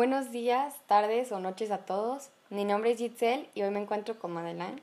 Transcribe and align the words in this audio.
Buenos 0.00 0.30
días, 0.30 0.76
tardes 0.86 1.30
o 1.30 1.40
noches 1.40 1.70
a 1.70 1.84
todos. 1.84 2.30
Mi 2.48 2.64
nombre 2.64 2.90
es 2.90 2.96
Gitzel 2.96 3.50
y 3.54 3.60
hoy 3.60 3.70
me 3.70 3.82
encuentro 3.82 4.18
con 4.18 4.32
Madeline. 4.32 4.80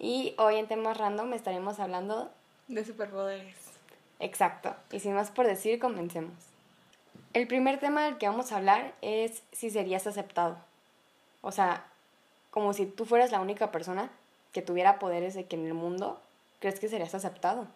Y 0.00 0.34
hoy 0.36 0.56
en 0.56 0.66
temas 0.66 0.96
random 0.96 1.32
estaremos 1.32 1.78
hablando 1.78 2.28
de 2.66 2.84
superpoderes. 2.84 3.54
Exacto. 4.18 4.74
Y 4.90 4.98
sin 4.98 5.14
más 5.14 5.30
por 5.30 5.46
decir, 5.46 5.78
comencemos. 5.78 6.34
El 7.34 7.46
primer 7.46 7.78
tema 7.78 8.04
del 8.04 8.18
que 8.18 8.26
vamos 8.26 8.50
a 8.50 8.56
hablar 8.56 8.94
es 9.00 9.44
si 9.52 9.70
serías 9.70 10.08
aceptado. 10.08 10.56
O 11.40 11.52
sea, 11.52 11.86
como 12.50 12.72
si 12.72 12.86
tú 12.86 13.04
fueras 13.04 13.30
la 13.30 13.40
única 13.40 13.70
persona 13.70 14.10
que 14.50 14.60
tuviera 14.60 14.98
poderes 14.98 15.34
de 15.34 15.44
que 15.44 15.54
en 15.54 15.66
el 15.66 15.74
mundo, 15.74 16.20
¿crees 16.58 16.80
que 16.80 16.88
serías 16.88 17.14
aceptado? 17.14 17.68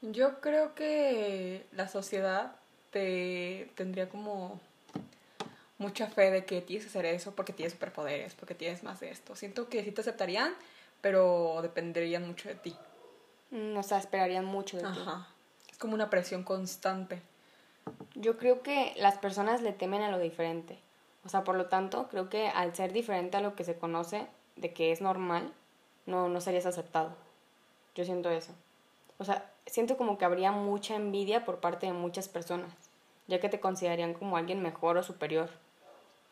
Yo 0.00 0.40
creo 0.40 0.74
que 0.74 1.66
la 1.72 1.88
sociedad 1.88 2.52
te 2.90 3.70
tendría 3.74 4.08
como 4.08 4.58
mucha 5.78 6.08
fe 6.08 6.30
de 6.30 6.44
que 6.44 6.60
tienes 6.60 6.84
que 6.84 6.90
hacer 6.90 7.06
eso 7.06 7.34
porque 7.34 7.52
tienes 7.52 7.72
superpoderes, 7.72 8.34
porque 8.34 8.54
tienes 8.54 8.82
más 8.82 9.00
de 9.00 9.10
esto. 9.10 9.36
Siento 9.36 9.68
que 9.68 9.82
sí 9.84 9.92
te 9.92 10.00
aceptarían, 10.00 10.52
pero 11.00 11.60
dependerían 11.62 12.26
mucho 12.26 12.48
de 12.48 12.56
ti. 12.56 12.76
Mm, 13.50 13.76
o 13.76 13.82
sea, 13.82 13.98
esperarían 13.98 14.44
mucho 14.44 14.76
de 14.76 14.82
ti. 14.82 15.00
Es 15.70 15.78
como 15.78 15.94
una 15.94 16.10
presión 16.10 16.42
constante. 16.42 17.22
Yo 18.14 18.36
creo 18.36 18.62
que 18.62 18.92
las 18.96 19.18
personas 19.18 19.62
le 19.62 19.72
temen 19.72 20.02
a 20.02 20.10
lo 20.10 20.18
diferente. 20.18 20.78
O 21.24 21.28
sea, 21.28 21.44
por 21.44 21.56
lo 21.56 21.66
tanto, 21.66 22.08
creo 22.08 22.28
que 22.28 22.48
al 22.48 22.74
ser 22.74 22.92
diferente 22.92 23.36
a 23.36 23.40
lo 23.40 23.54
que 23.54 23.64
se 23.64 23.78
conoce 23.78 24.26
de 24.56 24.72
que 24.72 24.92
es 24.92 25.00
normal, 25.00 25.52
no, 26.06 26.28
no 26.28 26.40
serías 26.40 26.66
aceptado. 26.66 27.14
Yo 27.94 28.04
siento 28.04 28.30
eso. 28.30 28.52
O 29.18 29.24
sea, 29.24 29.50
siento 29.66 29.96
como 29.96 30.18
que 30.18 30.24
habría 30.24 30.52
mucha 30.52 30.96
envidia 30.96 31.44
por 31.44 31.60
parte 31.60 31.86
de 31.86 31.92
muchas 31.92 32.28
personas, 32.28 32.72
ya 33.26 33.40
que 33.40 33.48
te 33.48 33.60
considerarían 33.60 34.14
como 34.14 34.36
alguien 34.36 34.62
mejor 34.62 34.96
o 34.96 35.02
superior 35.02 35.50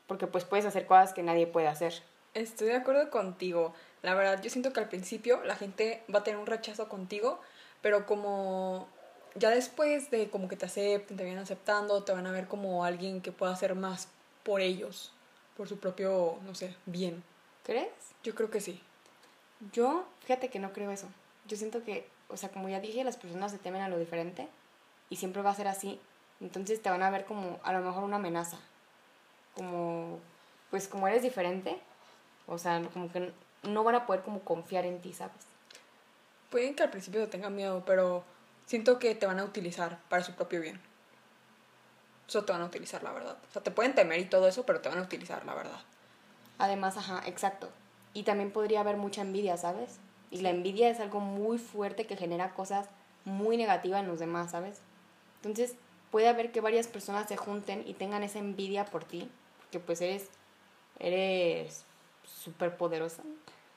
porque 0.07 0.27
pues 0.27 0.45
puedes 0.45 0.67
hacer 0.67 0.87
cosas 0.87 1.13
que 1.13 1.23
nadie 1.23 1.47
puede 1.47 1.69
hacer. 1.69 2.03
Estoy 2.35 2.69
de 2.69 2.77
acuerdo 2.77 3.11
contigo. 3.11 3.75
La 4.03 4.15
verdad, 4.15 4.43
yo 4.43 4.51
siento 4.51 4.73
que 4.73 4.81
al 4.81 4.89
principio 4.89 5.43
la 5.45 5.57
gente 5.57 6.05
va 6.15 6.21
a 6.21 6.25
tener 6.25 6.39
un 6.39 6.47
rechazo 6.47 6.89
contigo, 6.89 7.41
pero 7.81 8.07
como 8.07 8.87
ya 9.35 9.51
después 9.51 10.11
de 10.11 10.31
como 10.31 10.49
que 10.49 10.57
te 10.57 10.67
acepten, 10.67 11.17
te 11.17 11.25
vienen 11.25 11.43
aceptando, 11.43 12.05
te 12.05 12.13
van 12.13 12.27
a 12.27 12.33
ver 12.33 12.47
como 12.47 12.85
alguien 12.85 13.21
que 13.21 13.33
pueda 13.33 13.53
hacer 13.53 13.75
más 13.75 14.09
por 14.43 14.61
ellos, 14.61 15.13
por 15.57 15.69
su 15.69 15.79
propio, 15.79 16.39
no 16.45 16.55
sé, 16.55 16.75
bien. 16.87 17.23
¿Crees? 17.65 17.89
Yo 18.23 18.35
creo 18.35 18.51
que 18.51 18.61
sí. 18.61 18.81
Yo, 19.73 20.07
fíjate 20.21 20.51
que 20.51 20.59
no 20.59 20.73
creo 20.73 20.91
eso. 20.91 21.09
Yo 21.49 21.57
siento 21.57 21.83
que, 21.83 22.09
o 22.29 22.37
sea, 22.37 22.51
como 22.51 22.69
ya 22.69 22.81
dije, 22.81 23.03
las 23.03 23.17
personas 23.17 23.51
se 23.51 23.59
temen 23.59 23.83
a 23.83 23.89
lo 23.89 23.99
diferente 23.99 24.49
y 25.11 25.17
siempre 25.17 25.43
va 25.43 25.51
a 25.51 25.55
ser 25.55 25.69
así. 25.69 26.01
Entonces 26.41 26.83
te 26.83 26.91
van 26.91 27.03
a 27.03 27.11
ver 27.11 27.25
como 27.25 27.59
a 27.65 27.73
lo 27.73 27.81
mejor 27.81 28.05
una 28.05 28.17
amenaza 28.17 28.59
como, 29.57 30.21
pues 30.71 30.87
como 30.87 31.09
eres 31.09 31.23
diferente, 31.23 31.81
o 32.47 32.59
sea, 32.59 32.81
como 32.93 33.11
que 33.11 33.33
no 33.63 33.83
van 33.83 33.97
a 33.97 34.07
poder 34.07 34.23
como 34.23 34.41
confiar 34.41 34.85
en 34.85 35.01
ti, 35.01 35.13
¿sabes? 35.13 35.35
Pueden 36.51 36.75
que 36.77 36.85
al 36.85 36.91
principio 36.91 37.23
te 37.25 37.29
tengan 37.29 37.57
miedo, 37.57 37.83
pero 37.85 38.23
siento 38.67 38.99
que 38.99 39.15
te 39.15 39.27
van 39.27 39.41
a 39.41 39.45
utilizar 39.45 39.99
para 40.09 40.23
su 40.23 40.33
propio 40.35 40.61
bien. 40.61 40.81
Eso 42.29 42.45
te 42.45 42.53
van 42.53 42.63
a 42.63 42.67
utilizar, 42.67 43.03
la 43.03 43.13
verdad. 43.13 43.37
O 43.49 43.53
sea, 43.53 43.63
te 43.63 43.71
pueden 43.71 43.95
temer 43.95 44.21
y 44.21 44.27
todo 44.27 44.47
eso, 44.47 44.65
pero 44.67 44.81
te 44.81 44.89
van 44.89 44.99
a 44.99 45.03
utilizar, 45.03 45.45
la 45.45 45.55
verdad. 45.55 45.81
Además, 46.59 46.97
ajá, 46.97 47.23
exacto. 47.27 47.69
Y 48.15 48.23
también 48.25 48.51
podría 48.51 48.81
haber 48.81 48.97
mucha 48.97 49.23
envidia, 49.23 49.57
¿sabes? 49.57 49.99
Y 50.31 50.41
la 50.41 50.51
envidia 50.51 50.89
es 50.89 51.01
algo 51.01 51.21
muy 51.21 51.59
fuerte 51.59 52.07
que 52.07 52.17
genera 52.17 52.55
cosas 52.55 52.89
muy 53.25 53.57
negativas 53.57 54.01
en 54.01 54.09
los 54.09 54.19
demás, 54.19 54.53
¿sabes? 54.53 54.81
Entonces, 55.37 55.77
puede 56.11 56.29
haber 56.29 56.53
que 56.53 56.61
varias 56.61 56.89
personas 56.89 57.29
se 57.29 57.37
junten 57.37 57.85
y 57.87 57.95
tengan 57.95 58.23
esa 58.23 58.39
envidia 58.39 58.85
por 58.85 59.05
ti 59.05 59.31
pues 59.81 60.01
eres, 60.01 60.29
eres 60.99 61.85
súper 62.25 62.77
poderosa. 62.77 63.23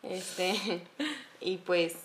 Este, 0.03 0.83
y 1.39 1.57
pues 1.57 1.95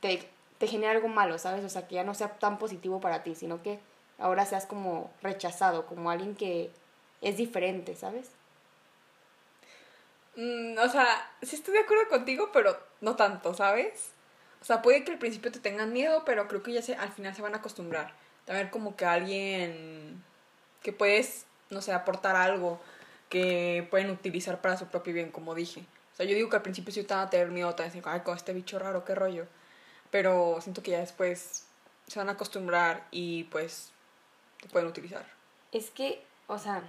te, 0.00 0.28
te 0.58 0.66
genera 0.66 0.92
algo 0.92 1.08
malo, 1.08 1.38
¿sabes? 1.38 1.64
O 1.64 1.68
sea, 1.68 1.86
que 1.86 1.96
ya 1.96 2.04
no 2.04 2.14
sea 2.14 2.38
tan 2.38 2.58
positivo 2.58 3.00
para 3.00 3.22
ti, 3.22 3.34
sino 3.34 3.62
que 3.62 3.80
ahora 4.18 4.46
seas 4.46 4.66
como 4.66 5.10
rechazado, 5.22 5.86
como 5.86 6.10
alguien 6.10 6.34
que 6.34 6.70
es 7.20 7.36
diferente, 7.36 7.94
¿sabes? 7.96 8.30
Mm, 10.36 10.78
o 10.78 10.88
sea, 10.88 11.30
sí 11.42 11.56
estoy 11.56 11.74
de 11.74 11.80
acuerdo 11.80 12.08
contigo, 12.08 12.50
pero 12.52 12.78
no 13.00 13.16
tanto, 13.16 13.54
¿sabes? 13.54 14.12
O 14.60 14.64
sea, 14.64 14.82
puede 14.82 15.04
que 15.04 15.12
al 15.12 15.18
principio 15.18 15.52
te 15.52 15.60
tengan 15.60 15.92
miedo, 15.92 16.24
pero 16.24 16.48
creo 16.48 16.62
que 16.62 16.72
ya 16.72 16.82
se, 16.82 16.94
al 16.94 17.10
final 17.12 17.34
se 17.34 17.42
van 17.42 17.54
a 17.54 17.58
acostumbrar. 17.58 18.14
Ver 18.46 18.70
como 18.70 18.96
que 18.96 19.04
alguien 19.04 20.22
que 20.82 20.92
puedes, 20.92 21.46
no 21.70 21.82
sé, 21.82 21.92
aportar 21.92 22.36
algo 22.36 22.80
que 23.32 23.88
pueden 23.90 24.10
utilizar 24.10 24.60
para 24.60 24.76
su 24.76 24.88
propio 24.88 25.14
bien, 25.14 25.30
como 25.32 25.54
dije. 25.54 25.86
O 26.12 26.16
sea, 26.16 26.26
yo 26.26 26.34
digo 26.34 26.50
que 26.50 26.56
al 26.56 26.62
principio 26.62 26.92
sí 26.92 27.00
estaba 27.00 27.22
a 27.22 27.30
tener 27.30 27.50
miedo, 27.50 27.74
te 27.74 27.82
decir, 27.82 28.02
ay, 28.04 28.20
con 28.20 28.36
este 28.36 28.52
bicho 28.52 28.78
raro, 28.78 29.06
qué 29.06 29.14
rollo. 29.14 29.46
Pero 30.10 30.58
siento 30.60 30.82
que 30.82 30.90
ya 30.90 30.98
después 30.98 31.66
se 32.06 32.18
van 32.18 32.28
a 32.28 32.32
acostumbrar 32.32 33.06
y 33.10 33.44
pues 33.44 33.90
te 34.60 34.68
pueden 34.68 34.86
utilizar. 34.86 35.24
Es 35.72 35.90
que, 35.90 36.22
o 36.46 36.58
sea, 36.58 36.82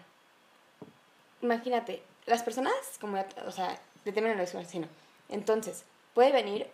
imagínate, 1.42 2.04
las 2.26 2.44
personas, 2.44 2.74
como 3.00 3.24
o 3.46 3.52
sea, 3.52 3.80
determinan 4.04 4.38
lo 4.38 4.44
no. 4.81 4.88
Entonces, 5.30 5.86
puede 6.14 6.34
venir, 6.34 6.68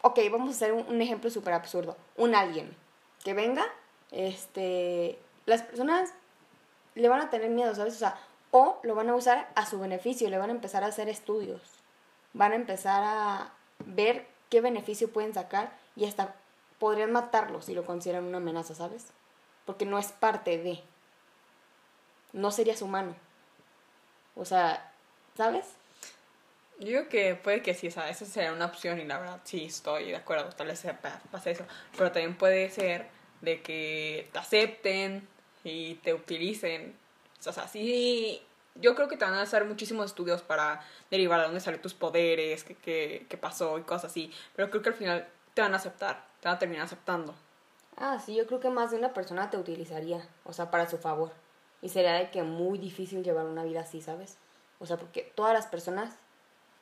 ok, 0.00 0.18
vamos 0.32 0.48
a 0.48 0.52
hacer 0.52 0.72
un, 0.72 0.86
un 0.86 1.02
ejemplo 1.02 1.28
súper 1.28 1.52
absurdo, 1.52 1.98
un 2.16 2.34
alguien 2.34 2.74
que 3.22 3.34
venga, 3.34 3.66
este, 4.12 5.18
las 5.44 5.60
personas 5.60 6.14
le 6.94 7.06
van 7.10 7.20
a 7.20 7.28
tener 7.28 7.50
miedo, 7.50 7.74
¿sabes? 7.74 7.94
O 7.96 7.98
sea, 7.98 8.18
o 8.50 8.80
lo 8.82 8.94
van 8.94 9.08
a 9.08 9.14
usar 9.14 9.50
a 9.54 9.66
su 9.66 9.78
beneficio, 9.78 10.30
le 10.30 10.38
van 10.38 10.50
a 10.50 10.54
empezar 10.54 10.84
a 10.84 10.88
hacer 10.88 11.08
estudios, 11.08 11.60
van 12.32 12.52
a 12.52 12.56
empezar 12.56 13.02
a 13.04 13.52
ver 13.84 14.26
qué 14.48 14.60
beneficio 14.60 15.10
pueden 15.12 15.34
sacar 15.34 15.72
y 15.96 16.06
hasta 16.06 16.34
podrían 16.78 17.12
matarlo 17.12 17.60
si 17.60 17.74
lo 17.74 17.84
consideran 17.84 18.24
una 18.24 18.38
amenaza, 18.38 18.74
¿sabes? 18.74 19.08
Porque 19.66 19.84
no 19.84 19.98
es 19.98 20.12
parte 20.12 20.58
de, 20.58 20.80
no 22.32 22.50
serías 22.50 22.82
humano. 22.82 23.14
O 24.34 24.44
sea, 24.44 24.92
¿sabes? 25.36 25.66
Yo 26.78 27.08
que 27.08 27.34
puede 27.34 27.60
que 27.60 27.74
sí, 27.74 27.88
o 27.88 27.90
sea, 27.90 28.08
esa 28.08 28.24
sería 28.24 28.52
una 28.52 28.66
opción 28.66 29.00
y 29.00 29.04
la 29.04 29.18
verdad 29.18 29.40
sí 29.42 29.64
estoy 29.64 30.06
de 30.10 30.16
acuerdo, 30.16 30.50
tal 30.50 30.68
vez 30.68 30.86
pase 31.30 31.50
eso, 31.50 31.66
pero 31.96 32.12
también 32.12 32.36
puede 32.36 32.70
ser 32.70 33.08
de 33.40 33.62
que 33.62 34.28
te 34.32 34.38
acepten 34.38 35.26
y 35.64 35.96
te 35.96 36.14
utilicen 36.14 36.94
o 37.46 37.52
sea, 37.52 37.68
sí, 37.68 38.42
yo 38.74 38.94
creo 38.94 39.08
que 39.08 39.16
te 39.16 39.24
van 39.24 39.34
a 39.34 39.42
hacer 39.42 39.64
muchísimos 39.64 40.06
estudios 40.06 40.42
para 40.42 40.80
derivar 41.10 41.40
de 41.40 41.46
dónde 41.46 41.60
salen 41.60 41.82
tus 41.82 41.94
poderes, 41.94 42.64
qué, 42.64 43.26
qué, 43.28 43.36
pasó 43.36 43.78
y 43.78 43.82
cosas 43.82 44.10
así. 44.10 44.32
Pero 44.54 44.70
creo 44.70 44.82
que 44.82 44.88
al 44.90 44.94
final 44.94 45.28
te 45.54 45.62
van 45.62 45.74
a 45.74 45.76
aceptar, 45.76 46.26
te 46.40 46.48
van 46.48 46.56
a 46.56 46.58
terminar 46.58 46.84
aceptando. 46.84 47.34
Ah, 47.96 48.20
sí, 48.24 48.34
yo 48.34 48.46
creo 48.46 48.60
que 48.60 48.70
más 48.70 48.90
de 48.90 48.98
una 48.98 49.12
persona 49.12 49.50
te 49.50 49.56
utilizaría, 49.56 50.26
o 50.44 50.52
sea, 50.52 50.70
para 50.70 50.88
su 50.88 50.98
favor. 50.98 51.32
Y 51.82 51.88
sería 51.88 52.12
de 52.12 52.30
que 52.30 52.42
muy 52.42 52.78
difícil 52.78 53.24
llevar 53.24 53.46
una 53.46 53.64
vida 53.64 53.80
así, 53.80 54.00
¿sabes? 54.00 54.38
O 54.78 54.86
sea, 54.86 54.96
porque 54.96 55.22
todas 55.34 55.52
las 55.52 55.66
personas 55.66 56.14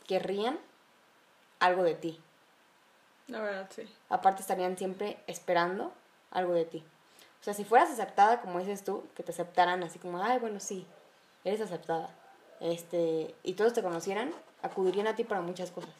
querrían 0.06 0.58
algo 1.58 1.82
de 1.82 1.94
ti. 1.94 2.20
La 3.28 3.40
verdad, 3.40 3.68
sí. 3.74 3.88
Aparte 4.08 4.42
estarían 4.42 4.76
siempre 4.76 5.18
esperando 5.26 5.92
algo 6.30 6.52
de 6.52 6.64
ti. 6.66 6.84
O 7.40 7.44
sea, 7.44 7.54
si 7.54 7.64
fueras 7.64 7.90
aceptada, 7.90 8.40
como 8.40 8.58
dices 8.58 8.84
tú, 8.84 9.04
que 9.14 9.22
te 9.22 9.32
aceptaran 9.32 9.82
así 9.82 9.98
como, 9.98 10.22
ay, 10.22 10.38
bueno, 10.38 10.60
sí, 10.60 10.86
eres 11.44 11.60
aceptada, 11.60 12.10
este, 12.60 13.34
y 13.42 13.54
todos 13.54 13.72
te 13.72 13.82
conocieran, 13.82 14.34
acudirían 14.62 15.06
a 15.06 15.16
ti 15.16 15.24
para 15.24 15.40
muchas 15.40 15.70
cosas. 15.70 15.94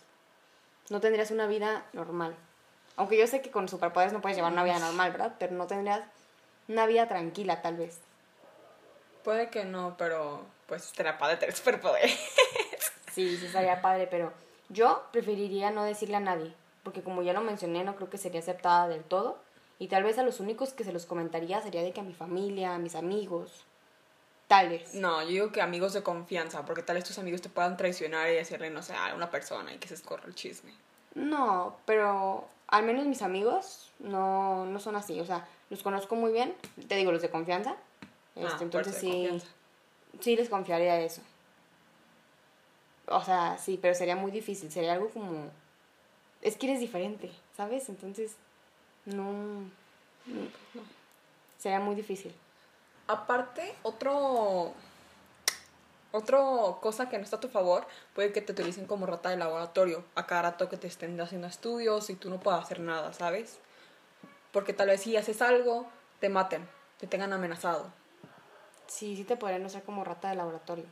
No 0.88 1.00
tendrías 1.00 1.30
una 1.30 1.46
vida 1.46 1.84
normal. 1.92 2.34
Aunque 2.96 3.18
yo 3.18 3.26
sé 3.26 3.42
que 3.42 3.50
con 3.50 3.68
superpoderes 3.68 4.12
no 4.12 4.20
puedes 4.20 4.36
llevar 4.36 4.52
una 4.52 4.64
vida 4.64 4.78
normal, 4.78 5.12
¿verdad? 5.12 5.34
Pero 5.38 5.54
no 5.54 5.66
tendrías 5.66 6.02
una 6.68 6.86
vida 6.86 7.06
tranquila, 7.08 7.62
tal 7.62 7.76
vez. 7.76 8.00
Puede 9.22 9.50
que 9.50 9.64
no, 9.64 9.96
pero 9.98 10.42
pues 10.66 10.86
estaría 10.86 11.18
padre 11.18 11.36
tener 11.36 11.54
superpoderes. 11.54 12.18
sí, 13.12 13.36
sí 13.36 13.46
estaría 13.46 13.80
padre, 13.82 14.06
pero 14.06 14.32
yo 14.68 15.04
preferiría 15.12 15.70
no 15.70 15.84
decirle 15.84 16.16
a 16.16 16.20
nadie, 16.20 16.54
porque 16.82 17.02
como 17.02 17.22
ya 17.22 17.32
lo 17.32 17.40
mencioné, 17.40 17.84
no 17.84 17.96
creo 17.96 18.10
que 18.10 18.18
sería 18.18 18.40
aceptada 18.40 18.88
del 18.88 19.04
todo. 19.04 19.38
Y 19.78 19.88
tal 19.88 20.04
vez 20.04 20.18
a 20.18 20.22
los 20.22 20.40
únicos 20.40 20.72
que 20.72 20.84
se 20.84 20.92
los 20.92 21.06
comentaría 21.06 21.60
sería 21.60 21.82
de 21.82 21.92
que 21.92 22.00
a 22.00 22.04
mi 22.04 22.14
familia, 22.14 22.74
a 22.74 22.78
mis 22.78 22.94
amigos. 22.94 23.64
Tal 24.48 24.68
vez. 24.68 24.94
No, 24.94 25.22
yo 25.22 25.28
digo 25.28 25.52
que 25.52 25.60
amigos 25.60 25.92
de 25.92 26.02
confianza, 26.02 26.64
porque 26.64 26.82
tal 26.82 26.96
vez 26.96 27.04
tus 27.04 27.18
amigos 27.18 27.42
te 27.42 27.48
puedan 27.48 27.76
traicionar 27.76 28.30
y 28.30 28.34
decirle, 28.34 28.70
no 28.70 28.82
sé, 28.82 28.94
a 28.94 29.14
una 29.14 29.30
persona 29.30 29.74
y 29.74 29.78
que 29.78 29.88
se 29.88 29.94
escorra 29.94 30.24
el 30.26 30.34
chisme. 30.34 30.72
No, 31.14 31.76
pero 31.84 32.46
al 32.68 32.84
menos 32.84 33.06
mis 33.06 33.22
amigos 33.22 33.90
no, 33.98 34.64
no 34.66 34.78
son 34.78 34.96
así. 34.96 35.20
O 35.20 35.26
sea, 35.26 35.46
los 35.68 35.82
conozco 35.82 36.14
muy 36.14 36.32
bien. 36.32 36.54
Te 36.88 36.96
digo, 36.96 37.12
los 37.12 37.22
de 37.22 37.30
confianza. 37.30 37.76
Ah, 38.36 38.40
este, 38.44 38.64
entonces 38.64 38.96
sí. 38.96 39.28
Sí 40.20 40.36
les 40.36 40.48
confiaría 40.48 41.00
eso. 41.00 41.20
O 43.08 43.22
sea, 43.22 43.58
sí, 43.58 43.78
pero 43.80 43.94
sería 43.94 44.16
muy 44.16 44.30
difícil. 44.30 44.70
Sería 44.70 44.94
algo 44.94 45.10
como. 45.10 45.50
Es 46.40 46.56
que 46.56 46.66
eres 46.66 46.80
diferente, 46.80 47.30
¿sabes? 47.56 47.88
Entonces 47.88 48.36
no, 49.06 49.32
no, 50.26 50.50
sería 51.58 51.80
muy 51.80 51.94
difícil. 51.94 52.34
Aparte, 53.08 53.74
otro, 53.82 54.74
Otra 56.12 56.38
cosa 56.80 57.08
que 57.08 57.18
no 57.18 57.24
está 57.24 57.36
a 57.36 57.40
tu 57.40 57.48
favor 57.48 57.86
puede 58.14 58.32
que 58.32 58.40
te 58.40 58.52
utilicen 58.52 58.86
como 58.86 59.04
rata 59.04 59.28
de 59.28 59.36
laboratorio, 59.36 60.02
a 60.14 60.26
cada 60.26 60.42
rato 60.42 60.68
que 60.68 60.78
te 60.78 60.86
estén 60.86 61.20
haciendo 61.20 61.46
estudios 61.46 62.08
y 62.08 62.14
tú 62.14 62.30
no 62.30 62.40
puedas 62.40 62.64
hacer 62.64 62.80
nada, 62.80 63.12
¿sabes? 63.12 63.58
Porque 64.50 64.72
tal 64.72 64.88
vez 64.88 65.02
si 65.02 65.16
haces 65.16 65.42
algo, 65.42 65.86
te 66.20 66.30
maten, 66.30 66.66
te 66.98 67.06
tengan 67.06 67.34
amenazado. 67.34 67.92
Sí, 68.86 69.14
sí 69.14 69.24
te 69.24 69.36
podrían 69.36 69.66
usar 69.66 69.82
como 69.82 70.04
rata 70.04 70.30
de 70.30 70.36
laboratorio. 70.36 70.86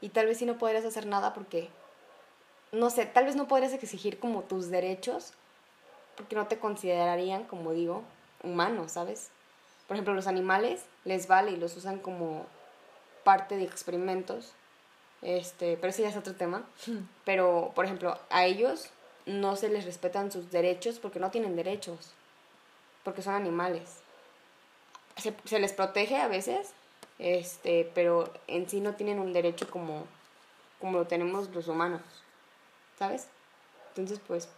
Y 0.00 0.10
tal 0.10 0.26
vez 0.26 0.38
sí 0.38 0.46
no 0.46 0.58
podrías 0.58 0.84
hacer 0.84 1.06
nada 1.06 1.34
porque, 1.34 1.68
no 2.70 2.88
sé, 2.90 3.06
tal 3.06 3.24
vez 3.24 3.34
no 3.34 3.48
podrías 3.48 3.72
exigir 3.72 4.20
como 4.20 4.42
tus 4.42 4.70
derechos 4.70 5.32
porque 6.32 6.34
no 6.34 6.46
te 6.48 6.58
considerarían, 6.58 7.44
como 7.44 7.72
digo, 7.72 8.02
humanos, 8.42 8.92
¿sabes? 8.92 9.30
Por 9.86 9.96
ejemplo, 9.96 10.14
los 10.14 10.26
animales 10.26 10.86
les 11.04 11.28
vale 11.28 11.50
y 11.50 11.56
los 11.56 11.76
usan 11.76 11.98
como 11.98 12.46
parte 13.22 13.58
de 13.58 13.64
experimentos. 13.64 14.52
Este, 15.20 15.76
pero 15.76 15.90
ese 15.90 16.02
ya 16.02 16.08
es 16.08 16.16
otro 16.16 16.34
tema. 16.34 16.64
Pero, 17.26 17.72
por 17.74 17.84
ejemplo, 17.84 18.18
a 18.30 18.46
ellos 18.46 18.88
no 19.26 19.56
se 19.56 19.68
les 19.68 19.84
respetan 19.84 20.32
sus 20.32 20.50
derechos 20.50 20.98
porque 20.98 21.20
no 21.20 21.30
tienen 21.30 21.54
derechos. 21.54 22.12
Porque 23.04 23.20
son 23.20 23.34
animales. 23.34 23.98
Se, 25.16 25.34
se 25.44 25.60
les 25.60 25.74
protege 25.74 26.16
a 26.16 26.28
veces, 26.28 26.72
este, 27.18 27.90
pero 27.94 28.32
en 28.46 28.68
sí 28.70 28.80
no 28.80 28.94
tienen 28.94 29.18
un 29.18 29.34
derecho 29.34 29.68
como, 29.70 30.06
como 30.80 30.98
lo 30.98 31.06
tenemos 31.06 31.50
los 31.50 31.68
humanos. 31.68 32.00
¿Sabes? 32.98 33.28
Entonces, 33.90 34.18
pues, 34.26 34.48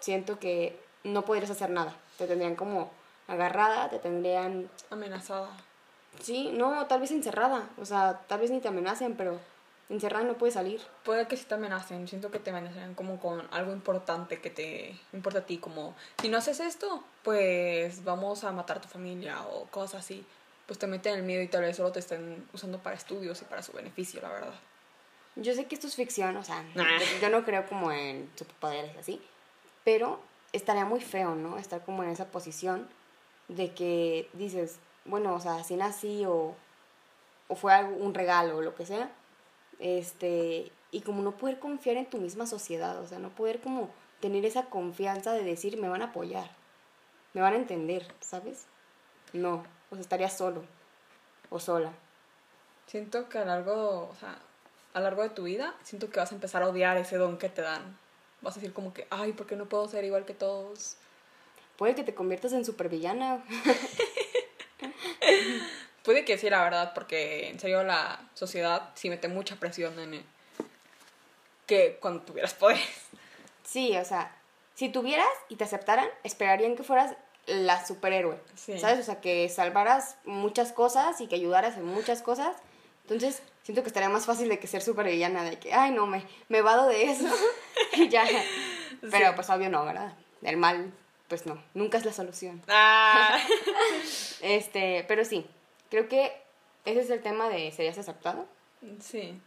siento 0.00 0.38
que 0.38 0.85
no 1.06 1.24
podrías 1.24 1.50
hacer 1.50 1.70
nada. 1.70 1.94
Te 2.18 2.26
tendrían 2.26 2.56
como 2.56 2.90
agarrada, 3.28 3.88
te 3.90 3.98
tendrían... 3.98 4.68
Amenazada. 4.90 5.48
Sí, 6.20 6.50
no, 6.52 6.86
tal 6.86 7.00
vez 7.00 7.10
encerrada. 7.10 7.68
O 7.78 7.84
sea, 7.84 8.20
tal 8.26 8.40
vez 8.40 8.50
ni 8.50 8.60
te 8.60 8.68
amenacen, 8.68 9.16
pero 9.16 9.38
encerrada 9.88 10.24
no 10.24 10.38
puedes 10.38 10.54
salir. 10.54 10.80
Puede 11.04 11.26
que 11.28 11.36
sí 11.36 11.44
te 11.44 11.54
amenacen. 11.54 12.08
Siento 12.08 12.30
que 12.30 12.38
te 12.38 12.50
amenacen 12.50 12.94
como 12.94 13.20
con 13.20 13.46
algo 13.50 13.72
importante 13.72 14.40
que 14.40 14.50
te 14.50 14.98
importa 15.12 15.40
a 15.40 15.46
ti. 15.46 15.58
Como, 15.58 15.94
si 16.20 16.28
no 16.28 16.38
haces 16.38 16.60
esto, 16.60 17.02
pues 17.22 18.04
vamos 18.04 18.44
a 18.44 18.52
matar 18.52 18.78
a 18.78 18.80
tu 18.80 18.88
familia 18.88 19.42
o 19.46 19.66
cosas 19.66 20.00
así. 20.00 20.24
Pues 20.66 20.78
te 20.78 20.86
meten 20.86 21.14
el 21.14 21.22
miedo 21.22 21.42
y 21.42 21.48
tal 21.48 21.62
vez 21.62 21.76
solo 21.76 21.92
te 21.92 22.00
estén 22.00 22.48
usando 22.52 22.78
para 22.78 22.96
estudios 22.96 23.40
y 23.42 23.44
para 23.44 23.62
su 23.62 23.72
beneficio, 23.72 24.20
la 24.20 24.28
verdad. 24.28 24.54
Yo 25.36 25.54
sé 25.54 25.66
que 25.66 25.74
esto 25.74 25.86
es 25.86 25.94
ficción, 25.94 26.34
o 26.38 26.42
sea, 26.42 26.64
yo 27.20 27.28
no 27.28 27.44
creo 27.44 27.66
como 27.66 27.92
en 27.92 28.30
superpoderes 28.36 28.96
así, 28.96 29.20
pero 29.84 30.18
estaría 30.56 30.84
muy 30.84 31.00
feo, 31.00 31.34
¿no? 31.34 31.58
Estar 31.58 31.84
como 31.84 32.02
en 32.02 32.10
esa 32.10 32.30
posición 32.30 32.88
de 33.48 33.72
que 33.74 34.28
dices, 34.32 34.78
bueno, 35.04 35.34
o 35.34 35.40
sea, 35.40 35.62
si 35.64 35.76
nací 35.76 36.24
o, 36.26 36.54
o 37.48 37.54
fue 37.54 37.84
un 37.84 38.14
regalo 38.14 38.58
o 38.58 38.62
lo 38.62 38.74
que 38.74 38.86
sea, 38.86 39.10
este, 39.78 40.72
y 40.90 41.00
como 41.02 41.22
no 41.22 41.36
poder 41.36 41.58
confiar 41.58 41.96
en 41.96 42.10
tu 42.10 42.18
misma 42.18 42.46
sociedad, 42.46 42.98
o 43.00 43.06
sea, 43.06 43.18
no 43.18 43.30
poder 43.30 43.60
como 43.60 43.90
tener 44.20 44.44
esa 44.44 44.66
confianza 44.66 45.32
de 45.32 45.44
decir, 45.44 45.78
me 45.78 45.88
van 45.88 46.02
a 46.02 46.06
apoyar, 46.06 46.50
me 47.34 47.40
van 47.40 47.54
a 47.54 47.56
entender, 47.56 48.14
¿sabes? 48.20 48.66
No, 49.32 49.64
o 49.90 49.94
sea, 49.94 50.00
estaría 50.00 50.30
solo 50.30 50.64
o 51.50 51.60
sola. 51.60 51.92
Siento 52.86 53.28
que 53.28 53.38
a 53.38 53.44
largo, 53.44 54.08
o 54.08 54.14
sea, 54.18 54.38
a 54.94 55.00
largo 55.00 55.22
de 55.22 55.30
tu 55.30 55.44
vida, 55.44 55.74
siento 55.82 56.08
que 56.08 56.20
vas 56.20 56.32
a 56.32 56.34
empezar 56.34 56.62
a 56.62 56.68
odiar 56.68 56.96
ese 56.96 57.16
don 57.16 57.36
que 57.36 57.48
te 57.48 57.62
dan. 57.62 57.98
Vas 58.46 58.56
a 58.56 58.60
decir 58.60 58.72
como 58.72 58.94
que, 58.94 59.08
ay, 59.10 59.32
¿por 59.32 59.48
qué 59.48 59.56
no 59.56 59.66
puedo 59.66 59.88
ser 59.88 60.04
igual 60.04 60.24
que 60.24 60.32
todos? 60.32 60.98
Puede 61.76 61.96
que 61.96 62.04
te 62.04 62.14
conviertas 62.14 62.52
en 62.52 62.64
supervillana. 62.64 63.44
Puede 66.04 66.24
que 66.24 66.38
sí, 66.38 66.48
la 66.48 66.62
verdad, 66.62 66.92
porque 66.94 67.48
en 67.48 67.58
serio 67.58 67.82
la 67.82 68.20
sociedad 68.34 68.90
sí 68.94 69.10
mete 69.10 69.26
mucha 69.26 69.56
presión 69.56 69.98
en 69.98 70.24
que 71.66 71.98
cuando 72.00 72.22
tuvieras 72.22 72.54
poderes. 72.54 72.86
Sí, 73.64 73.96
o 73.96 74.04
sea, 74.04 74.32
si 74.76 74.90
tuvieras 74.90 75.26
y 75.48 75.56
te 75.56 75.64
aceptaran, 75.64 76.06
esperarían 76.22 76.76
que 76.76 76.84
fueras 76.84 77.16
la 77.46 77.84
superhéroe. 77.84 78.38
¿Sabes? 78.54 79.00
O 79.00 79.02
sea, 79.02 79.20
que 79.20 79.48
salvaras 79.48 80.18
muchas 80.24 80.70
cosas 80.70 81.20
y 81.20 81.26
que 81.26 81.34
ayudaras 81.34 81.78
en 81.78 81.84
muchas 81.84 82.22
cosas. 82.22 82.56
Entonces, 83.02 83.42
siento 83.64 83.82
que 83.82 83.88
estaría 83.88 84.08
más 84.08 84.24
fácil 84.24 84.48
de 84.48 84.60
que 84.60 84.68
ser 84.68 84.82
supervillana, 84.82 85.42
de 85.42 85.58
que, 85.58 85.74
ay, 85.74 85.90
no, 85.90 86.06
me, 86.06 86.24
me 86.48 86.62
vado 86.62 86.86
de 86.86 87.10
eso. 87.10 87.26
y 87.96 88.08
ya. 88.10 88.24
Pero 89.10 89.34
pues 89.34 89.48
obvio 89.50 89.68
no, 89.68 89.84
¿verdad? 89.84 90.12
El 90.42 90.56
mal, 90.56 90.92
pues 91.28 91.46
no, 91.46 91.62
nunca 91.74 91.98
es 91.98 92.04
la 92.04 92.12
solución. 92.12 92.62
Ah. 92.68 93.38
este, 94.42 95.04
pero 95.08 95.24
sí, 95.24 95.46
creo 95.90 96.08
que 96.08 96.32
ese 96.84 97.00
es 97.00 97.10
el 97.10 97.22
tema 97.22 97.48
de 97.48 97.72
¿serías 97.72 97.98
aceptado? 97.98 98.46
Sí. 99.00 99.40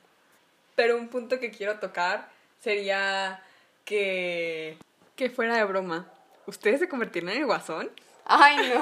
Pero 0.76 0.98
un 0.98 1.10
punto 1.10 1.40
que 1.40 1.52
quiero 1.52 1.80
tocar 1.80 2.30
sería 2.60 3.44
que, 3.86 4.78
que 5.16 5.30
fuera 5.30 5.56
de 5.56 5.64
broma. 5.64 6.12
¿Ustedes 6.46 6.80
se 6.80 6.90
convertirían 6.90 7.34
en 7.34 7.42
el 7.42 7.46
guasón? 7.46 7.92
Ay, 8.26 8.58
no. 8.70 8.82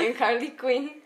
en 0.02 0.22
Harley 0.22 0.56
Quinn. 0.56 1.02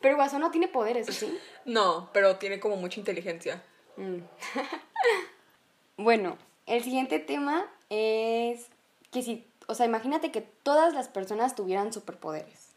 pero 0.00 0.16
guasón 0.16 0.40
no 0.40 0.50
tiene 0.50 0.68
poderes, 0.68 1.06
¿sí? 1.06 1.38
No, 1.64 2.10
pero 2.12 2.36
tiene 2.36 2.58
como 2.58 2.76
mucha 2.76 2.98
inteligencia. 2.98 3.62
Mm. 3.96 4.18
Bueno, 5.96 6.36
el 6.66 6.82
siguiente 6.82 7.18
tema 7.18 7.66
es 7.90 8.66
que 9.10 9.22
si, 9.22 9.46
o 9.66 9.74
sea, 9.74 9.86
imagínate 9.86 10.30
que 10.30 10.40
todas 10.40 10.94
las 10.94 11.08
personas 11.08 11.54
tuvieran 11.54 11.92
superpoderes. 11.92 12.68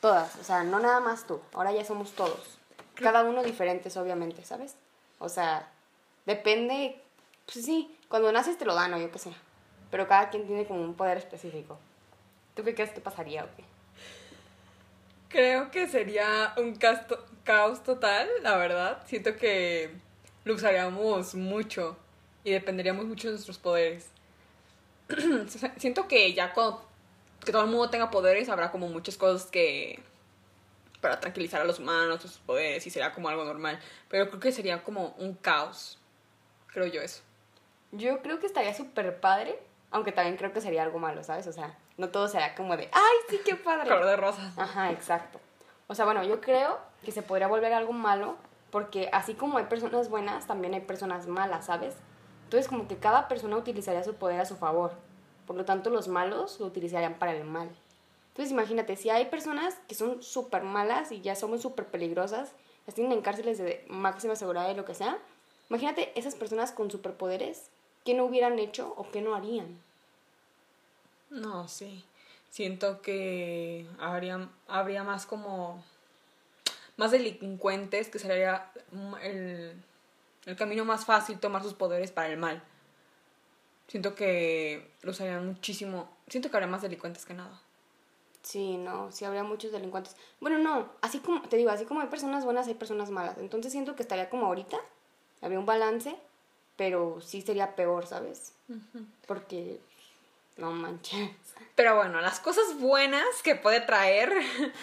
Todas, 0.00 0.36
o 0.36 0.44
sea, 0.44 0.64
no 0.64 0.80
nada 0.80 1.00
más 1.00 1.26
tú, 1.26 1.40
ahora 1.54 1.72
ya 1.72 1.84
somos 1.84 2.12
todos. 2.12 2.58
Cada 2.94 3.22
uno 3.22 3.42
diferentes, 3.42 3.96
obviamente, 3.96 4.44
¿sabes? 4.44 4.74
O 5.18 5.28
sea, 5.28 5.68
depende, 6.26 7.00
pues 7.46 7.64
sí, 7.64 7.96
cuando 8.08 8.32
naces 8.32 8.58
te 8.58 8.64
lo 8.64 8.74
dan 8.74 8.92
o 8.94 8.98
yo 8.98 9.10
qué 9.10 9.18
sé. 9.18 9.32
Pero 9.90 10.08
cada 10.08 10.30
quien 10.30 10.46
tiene 10.46 10.66
como 10.66 10.82
un 10.82 10.94
poder 10.94 11.18
específico. 11.18 11.78
¿Tú 12.54 12.64
qué 12.64 12.74
crees 12.74 12.90
que 12.90 13.00
pasaría 13.00 13.44
o 13.44 13.48
qué? 13.56 13.64
Creo 15.28 15.70
que 15.70 15.88
sería 15.88 16.52
un 16.58 16.78
caos 17.44 17.82
total, 17.82 18.28
la 18.42 18.56
verdad. 18.56 19.02
Siento 19.06 19.36
que 19.36 19.94
lo 20.44 20.54
usaríamos 20.54 21.34
mucho 21.34 21.96
y 22.44 22.52
dependeríamos 22.52 23.06
mucho 23.06 23.28
de 23.28 23.34
nuestros 23.34 23.58
poderes. 23.58 24.08
Siento 25.76 26.08
que 26.08 26.32
ya 26.32 26.52
cuando 26.52 26.92
que 27.44 27.52
todo 27.52 27.62
el 27.62 27.70
mundo 27.70 27.90
tenga 27.90 28.10
poderes 28.10 28.48
habrá 28.48 28.70
como 28.70 28.88
muchas 28.88 29.16
cosas 29.16 29.50
que 29.50 30.00
para 31.00 31.18
tranquilizar 31.18 31.60
a 31.60 31.64
los 31.64 31.80
humanos, 31.80 32.22
sus 32.22 32.38
poderes 32.38 32.86
y 32.86 32.90
sería 32.90 33.12
como 33.12 33.28
algo 33.28 33.44
normal, 33.44 33.80
pero 34.08 34.28
creo 34.28 34.40
que 34.40 34.52
sería 34.52 34.82
como 34.84 35.14
un 35.18 35.34
caos. 35.34 35.98
Creo 36.68 36.86
yo 36.86 37.02
eso. 37.02 37.22
Yo 37.90 38.22
creo 38.22 38.38
que 38.38 38.46
estaría 38.46 38.72
súper 38.72 39.20
padre, 39.20 39.58
aunque 39.90 40.12
también 40.12 40.36
creo 40.36 40.52
que 40.52 40.60
sería 40.60 40.84
algo 40.84 41.00
malo, 41.00 41.24
¿sabes? 41.24 41.46
O 41.48 41.52
sea, 41.52 41.76
no 41.98 42.08
todo 42.08 42.28
será 42.28 42.54
como 42.54 42.76
de, 42.76 42.88
¡ay, 42.92 43.16
sí, 43.28 43.40
qué 43.44 43.56
padre! 43.56 43.88
Color 43.88 44.06
de 44.06 44.16
rosas. 44.16 44.56
Ajá, 44.56 44.92
exacto. 44.92 45.40
O 45.88 45.94
sea, 45.94 46.04
bueno, 46.04 46.22
yo 46.22 46.40
creo 46.40 46.78
que 47.04 47.10
se 47.10 47.22
podría 47.22 47.48
volver 47.48 47.72
algo 47.72 47.92
malo 47.92 48.36
porque 48.72 49.10
así 49.12 49.34
como 49.34 49.58
hay 49.58 49.66
personas 49.66 50.08
buenas, 50.08 50.46
también 50.46 50.72
hay 50.72 50.80
personas 50.80 51.28
malas, 51.28 51.66
¿sabes? 51.66 51.94
Entonces 52.44 52.68
como 52.68 52.88
que 52.88 52.96
cada 52.96 53.28
persona 53.28 53.58
utilizaría 53.58 54.02
su 54.02 54.14
poder 54.14 54.40
a 54.40 54.46
su 54.46 54.56
favor. 54.56 54.92
Por 55.46 55.56
lo 55.56 55.66
tanto, 55.66 55.90
los 55.90 56.08
malos 56.08 56.58
lo 56.58 56.66
utilizarían 56.66 57.18
para 57.18 57.36
el 57.36 57.44
mal. 57.44 57.70
Entonces 58.28 58.50
imagínate, 58.50 58.96
si 58.96 59.10
hay 59.10 59.26
personas 59.26 59.78
que 59.86 59.94
son 59.94 60.22
súper 60.22 60.62
malas 60.62 61.12
y 61.12 61.20
ya 61.20 61.36
son 61.36 61.58
súper 61.60 61.86
peligrosas, 61.86 62.52
las 62.86 62.94
tienen 62.94 63.12
en 63.12 63.20
cárceles 63.20 63.58
de 63.58 63.84
máxima 63.88 64.36
seguridad 64.36 64.70
y 64.70 64.74
lo 64.74 64.86
que 64.86 64.94
sea, 64.94 65.18
imagínate 65.68 66.18
esas 66.18 66.34
personas 66.34 66.72
con 66.72 66.90
superpoderes, 66.90 67.68
¿qué 68.06 68.14
no 68.14 68.24
hubieran 68.24 68.58
hecho 68.58 68.94
o 68.96 69.10
qué 69.10 69.20
no 69.20 69.34
harían? 69.34 69.78
No, 71.28 71.68
sí. 71.68 72.04
Siento 72.48 73.02
que 73.02 73.86
habría, 73.98 74.48
habría 74.66 75.04
más 75.04 75.26
como 75.26 75.84
más 76.96 77.10
delincuentes, 77.10 78.08
que 78.08 78.18
sería 78.18 78.70
el, 79.22 79.74
el 80.46 80.56
camino 80.56 80.84
más 80.84 81.04
fácil 81.04 81.38
tomar 81.38 81.62
sus 81.62 81.74
poderes 81.74 82.10
para 82.12 82.28
el 82.28 82.36
mal. 82.36 82.62
Siento 83.88 84.14
que 84.14 84.90
los 85.02 85.20
harían 85.20 85.46
muchísimo. 85.46 86.08
Siento 86.28 86.50
que 86.50 86.56
habría 86.56 86.70
más 86.70 86.82
delincuentes 86.82 87.26
que 87.26 87.34
nada. 87.34 87.60
Sí, 88.42 88.76
no, 88.76 89.12
sí 89.12 89.24
habría 89.24 89.44
muchos 89.44 89.70
delincuentes. 89.70 90.16
Bueno, 90.40 90.58
no, 90.58 90.90
así 91.00 91.20
como, 91.20 91.42
te 91.42 91.56
digo, 91.56 91.70
así 91.70 91.84
como 91.84 92.00
hay 92.00 92.08
personas 92.08 92.44
buenas, 92.44 92.66
hay 92.66 92.74
personas 92.74 93.10
malas. 93.10 93.38
Entonces 93.38 93.70
siento 93.70 93.94
que 93.94 94.02
estaría 94.02 94.28
como 94.30 94.46
ahorita, 94.46 94.78
habría 95.40 95.60
un 95.60 95.66
balance, 95.66 96.16
pero 96.76 97.20
sí 97.20 97.42
sería 97.42 97.76
peor, 97.76 98.06
¿sabes? 98.06 98.54
Porque 99.26 99.80
no 100.56 100.70
manches. 100.72 101.30
Pero 101.74 101.96
bueno, 101.96 102.20
las 102.20 102.38
cosas 102.40 102.78
buenas 102.78 103.42
que 103.42 103.54
puede 103.54 103.80
traer 103.80 104.32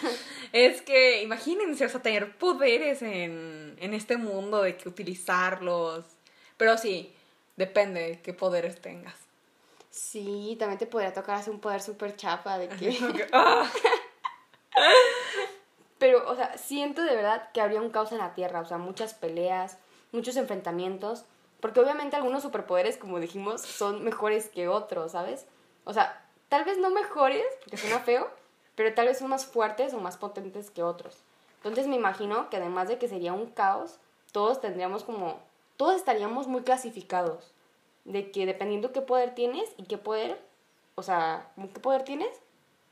es 0.52 0.82
que 0.82 1.22
imagínense, 1.22 1.86
o 1.86 1.88
sea, 1.88 2.02
tener 2.02 2.36
poderes 2.36 3.02
en, 3.02 3.76
en 3.78 3.94
este 3.94 4.16
mundo 4.16 4.62
de 4.62 4.76
que 4.76 4.88
utilizarlos. 4.88 6.04
Pero 6.56 6.76
sí, 6.76 7.14
depende 7.56 8.00
de 8.00 8.20
qué 8.20 8.32
poderes 8.34 8.80
tengas. 8.80 9.14
Sí, 9.90 10.56
también 10.58 10.78
te 10.78 10.86
podría 10.86 11.12
tocar 11.12 11.36
hacer 11.36 11.52
un 11.52 11.60
poder 11.60 11.82
súper 11.82 12.16
chapa 12.16 12.58
de 12.58 12.68
que... 12.68 13.26
Ah. 13.32 13.70
Pero 15.98 16.22
Pero, 16.22 16.30
o 16.30 16.36
sea, 16.36 16.56
siento 16.56 17.02
de 17.02 17.14
verdad 17.14 17.50
que 17.52 17.60
habría 17.60 17.82
un 17.82 17.90
caos 17.90 18.12
en 18.12 18.18
la 18.18 18.34
Tierra, 18.34 18.60
o 18.60 18.64
sea, 18.64 18.78
muchas 18.78 19.14
peleas, 19.14 19.78
muchos 20.12 20.36
enfrentamientos, 20.36 21.24
porque 21.60 21.80
obviamente 21.80 22.16
algunos 22.16 22.42
superpoderes, 22.42 22.96
como 22.96 23.20
dijimos, 23.20 23.60
son 23.60 24.02
mejores 24.02 24.48
que 24.48 24.68
otros, 24.68 25.12
¿sabes? 25.12 25.44
O 25.84 25.92
sea, 25.92 26.24
tal 26.48 26.64
vez 26.64 26.78
no 26.78 26.90
mejores, 26.90 27.44
porque 27.60 27.76
suena 27.76 28.00
feo, 28.00 28.30
pero 28.74 28.94
tal 28.94 29.06
vez 29.06 29.18
son 29.18 29.28
más 29.28 29.46
fuertes 29.46 29.94
o 29.94 29.98
más 29.98 30.16
potentes 30.16 30.70
que 30.70 30.82
otros. 30.82 31.18
Entonces 31.56 31.86
me 31.86 31.96
imagino 31.96 32.48
que 32.48 32.56
además 32.56 32.88
de 32.88 32.98
que 32.98 33.08
sería 33.08 33.32
un 33.32 33.46
caos, 33.46 33.98
todos 34.32 34.60
tendríamos 34.60 35.04
como, 35.04 35.40
todos 35.76 35.96
estaríamos 35.96 36.46
muy 36.46 36.62
clasificados, 36.62 37.52
de 38.04 38.30
que 38.30 38.46
dependiendo 38.46 38.92
qué 38.92 39.02
poder 39.02 39.34
tienes 39.34 39.68
y 39.76 39.84
qué 39.84 39.98
poder, 39.98 40.40
o 40.94 41.02
sea, 41.02 41.50
qué 41.74 41.80
poder 41.80 42.04
tienes, 42.04 42.40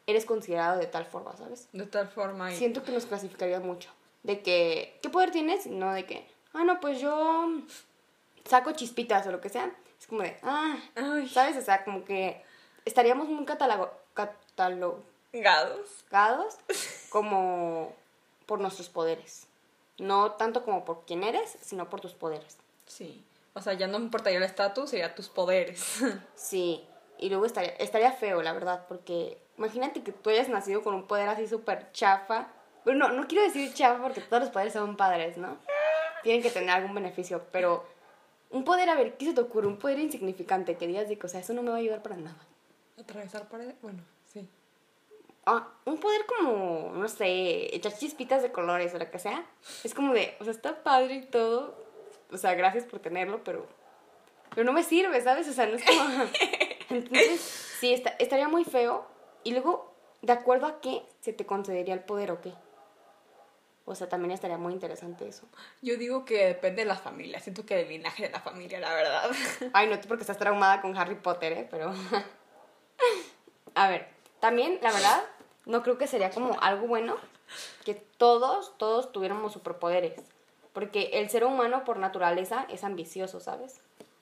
eres 0.07 0.25
considerado 0.25 0.79
de 0.79 0.87
tal 0.87 1.05
forma, 1.05 1.37
¿sabes? 1.37 1.69
De 1.73 1.87
tal 1.87 2.09
forma. 2.09 2.53
Y... 2.53 2.57
Siento 2.57 2.83
que 2.83 2.93
nos 2.93 3.07
clasificaría 3.07 3.61
mucho. 3.61 3.91
De 4.23 4.43
que, 4.43 4.99
¿qué 5.03 5.11
poder 5.11 5.31
tienes? 5.31 5.67
No 5.67 5.93
de 5.93 6.05
que, 6.07 6.27
ah, 6.53 6.65
no, 6.65 6.81
pues 6.81 7.01
yo 7.01 7.49
saco 8.45 8.73
chispitas 8.73 9.27
o 9.27 9.33
lo 9.33 9.41
que 9.41 9.49
sea. 9.49 9.71
Es 9.99 10.07
como 10.07 10.23
de, 10.23 10.37
ah, 10.43 10.77
Ay. 10.95 11.29
¿sabes? 11.29 11.57
O 11.57 11.63
sea, 11.63 11.85
como 11.85 12.05
que 12.05 12.43
estaríamos 12.89 13.29
muy 13.29 13.45
catalogados 13.45 13.91
Gados. 16.11 16.57
como 17.11 17.95
por 18.47 18.61
nuestros 18.61 18.89
poderes. 18.89 19.47
No 19.99 20.33
tanto 20.33 20.65
como 20.65 20.85
por 20.85 21.05
quién 21.05 21.23
eres, 21.23 21.57
sino 21.61 21.89
por 21.89 22.01
tus 22.01 22.15
poderes. 22.15 22.57
Sí. 22.87 23.25
O 23.55 23.61
sea, 23.61 23.75
ya 23.75 23.87
no 23.87 23.99
me 23.99 24.07
importaría 24.07 24.39
el 24.39 24.45
estatus, 24.45 24.91
sería 24.91 25.15
tus 25.15 25.29
poderes. 25.29 26.03
Sí, 26.35 26.85
y 27.19 27.29
luego 27.29 27.47
estaría, 27.47 27.73
estaría 27.73 28.13
feo, 28.13 28.43
la 28.43 28.53
verdad, 28.53 28.87
porque 28.89 29.39
imagínate 29.59 30.03
que 30.03 30.13
tú 30.13 30.31
hayas 30.31 30.49
nacido 30.49 30.83
con 30.83 30.95
un 30.95 31.07
poder 31.07 31.29
así 31.29 31.47
súper 31.47 31.93
chafa. 31.93 32.49
Pero 32.85 32.97
no, 32.97 33.11
no 33.11 33.27
quiero 33.27 33.45
decir 33.45 33.75
chafa 33.75 34.03
porque 34.03 34.21
todos 34.21 34.45
los 34.45 34.53
poderes 34.53 34.73
son 34.73 34.97
padres, 34.97 35.37
¿no? 35.37 35.59
Tienen 36.23 36.43
que 36.43 36.51
tener 36.51 36.71
algún 36.71 36.95
beneficio, 36.95 37.45
pero 37.53 37.85
un 38.51 38.65
poder, 38.65 38.89
a 38.89 38.95
ver, 38.95 39.17
¿qué 39.17 39.27
se 39.27 39.35
te 39.35 39.41
ocurre? 39.41 39.67
Un 39.67 39.77
poder 39.77 39.99
insignificante 39.99 40.77
que 40.77 40.87
digas 40.87 41.09
de 41.09 41.19
que, 41.19 41.27
o 41.27 41.29
sea, 41.29 41.41
eso 41.41 41.53
no 41.53 41.63
me 41.63 41.71
va 41.71 41.77
a 41.77 41.81
ayudar 41.81 42.03
para 42.03 42.17
nada. 42.17 42.39
Atravesar 42.99 43.49
paredes. 43.49 43.75
Bueno, 43.83 44.03
sí. 44.33 44.49
Ah, 45.47 45.69
un 45.87 45.99
poder 45.99 46.23
como, 46.27 46.93
no 46.95 47.09
sé, 47.09 47.75
echar 47.75 47.93
chispitas 47.97 48.43
de 48.43 48.53
colores 48.53 48.95
o 48.95 48.99
lo 48.99 49.11
que 49.11 49.19
sea. 49.19 49.45
Es 49.85 49.95
como 49.95 50.13
de, 50.13 50.37
o 50.41 50.45
sea, 50.45 50.53
está 50.53 50.83
padre 50.83 51.15
y 51.15 51.27
todo. 51.27 51.75
O 52.31 52.37
sea, 52.37 52.55
gracias 52.55 52.85
por 52.85 52.99
tenerlo, 53.01 53.43
pero. 53.45 53.67
Pero 54.51 54.65
no 54.65 54.73
me 54.73 54.83
sirve, 54.83 55.21
¿sabes? 55.21 55.49
O 55.49 55.53
sea, 55.53 55.67
no 55.67 55.77
es 55.77 55.85
como. 55.85 56.25
Entonces, 56.91 57.41
sí, 57.81 57.93
está- 57.95 58.15
estaría 58.19 58.49
muy 58.49 58.65
feo. 58.65 59.07
Y 59.45 59.53
luego, 59.53 59.95
¿de 60.23 60.33
acuerdo 60.33 60.67
a 60.67 60.81
qué 60.81 61.03
se 61.21 61.33
te 61.33 61.47
concedería 61.47 61.95
el 61.95 62.01
poder 62.01 62.31
o 62.33 62.41
qué? 62.41 62.53
O 63.87 63.95
sea, 63.95 64.07
también 64.09 64.33
estaría 64.33 64.59
muy 64.59 64.75
interesante 64.75 65.27
eso. 65.27 65.47
Yo 65.81 65.97
digo 65.97 66.27
que 66.27 66.45
depende 66.45 66.83
de 66.83 66.89
la 66.89 66.97
familia. 66.97 67.41
Siento 67.41 67.65
que 67.65 67.75
del 67.77 67.89
linaje 67.89 68.25
de 68.25 68.31
la 68.31 68.41
familia, 68.41 68.81
la 68.81 68.93
verdad. 68.93 69.31
Ay, 69.73 69.89
no, 69.89 69.99
tú 69.99 70.09
porque 70.09 70.25
estás 70.25 70.37
traumada 70.37 70.83
con 70.83 70.95
Harry 70.95 71.15
Potter, 71.15 71.53
¿eh? 71.55 71.69
Pero... 71.71 71.95
A 73.75 73.89
ver, 73.89 74.09
también, 74.41 74.79
la 74.83 74.93
verdad, 74.93 75.23
no 75.67 75.83
creo 75.83 75.99
que 75.99 76.07
sería 76.07 76.31
como 76.31 76.59
algo 76.61 76.87
bueno 76.87 77.17
que 77.85 77.95
todos, 77.95 78.77
todos 78.79 79.13
tuviéramos 79.13 79.53
superpoderes. 79.53 80.21
Porque 80.73 81.11
el 81.15 81.31
ser 81.31 81.45
humano 81.45 81.85
por 81.85 81.99
naturaleza 81.99 82.67
es 82.69 82.85
ambicioso, 82.85 83.41
¿sabes? 83.41 83.81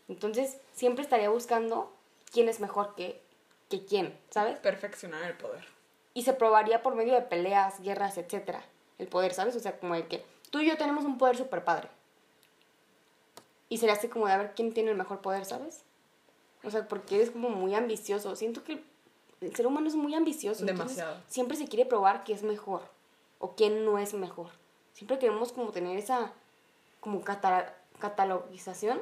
Entonces, 0.09 0.59
siempre 0.73 1.03
estaría 1.03 1.29
buscando 1.29 1.93
quién 2.33 2.49
es 2.49 2.61
mejor 2.61 2.95
que, 2.95 3.21
que 3.69 3.85
quién, 3.85 4.19
¿sabes? 4.31 4.59
Perfeccionar 4.61 5.25
el 5.25 5.37
poder. 5.37 5.65
y 6.15 6.23
se 6.23 6.33
probaría 6.33 6.83
por 6.83 6.95
medio 6.95 7.13
de 7.15 7.21
peleas, 7.23 7.81
guerras, 7.81 8.17
etcétera, 8.17 8.63
el 8.99 9.07
poder, 9.07 9.35
¿sabes? 9.35 9.55
O 9.55 9.61
sea, 9.61 9.79
como 9.79 9.95
de 9.95 10.07
que 10.07 10.25
tú 10.51 10.61
y 10.61 10.67
yo 10.67 10.79
tenemos 10.79 11.05
un 11.05 11.19
poder 11.19 11.37
super 11.37 11.63
padre. 11.63 11.89
Y 13.69 13.79
sería 13.79 13.97
así 13.97 14.09
como 14.09 14.27
de 14.27 14.33
a 14.33 14.39
ver 14.39 14.55
quién 14.55 14.73
tiene 14.73 14.93
el 14.93 14.97
mejor 14.97 15.21
poder, 15.21 15.45
¿sabes? 15.45 15.83
O 16.67 16.71
sea, 16.71 16.87
porque 16.89 17.17
eres 17.17 17.31
como 17.31 17.49
muy 17.49 17.75
ambicioso. 17.75 18.35
Siento 18.37 18.63
que 18.65 18.83
el 19.41 19.55
ser 19.55 19.67
humano 19.67 19.87
es 19.89 19.95
muy 19.95 20.15
ambicioso. 20.15 20.65
Demasiado. 20.65 21.17
siempre 21.29 21.57
se 21.57 21.67
quiere 21.69 21.87
probar 21.87 22.25
qué 22.25 22.33
es 22.33 22.43
mejor 22.43 22.83
o 23.39 23.55
quién 23.55 23.85
no 23.85 23.99
es 23.99 24.13
mejor. 24.15 24.51
Siempre 24.93 25.19
queremos 25.19 25.53
como 25.53 25.71
tener 25.73 25.97
esa 25.99 26.33
como 27.01 27.23
cata- 27.23 27.75
catalogización 27.99 29.01